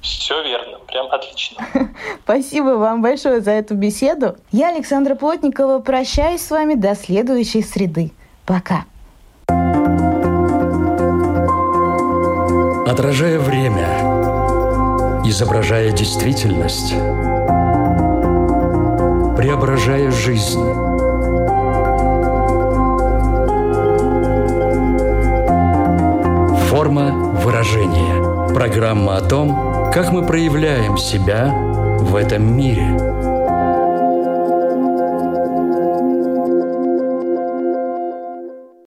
Все 0.00 0.42
верно, 0.42 0.78
прям 0.86 1.06
отлично. 1.12 1.66
Спасибо 2.24 2.70
вам 2.76 3.02
большое 3.02 3.40
за 3.40 3.50
эту 3.50 3.74
беседу. 3.74 4.36
Я, 4.50 4.68
Александра 4.68 5.14
Плотникова, 5.14 5.80
прощаюсь 5.80 6.42
с 6.42 6.50
вами 6.50 6.74
до 6.74 6.94
следующей 6.94 7.62
среды. 7.62 8.12
Пока. 8.46 8.84
Отражая 12.86 13.38
время, 13.38 13.86
изображая 15.24 15.92
действительность, 15.92 16.92
преображая 19.36 20.10
жизнь. 20.10 20.64
Форма 26.68 27.12
выражения. 27.44 28.48
Программа 28.52 29.18
о 29.18 29.20
том, 29.20 29.69
как 29.92 30.12
мы 30.12 30.24
проявляем 30.24 30.96
себя 30.96 31.52
в 32.00 32.14
этом 32.14 32.56
мире– 32.56 32.96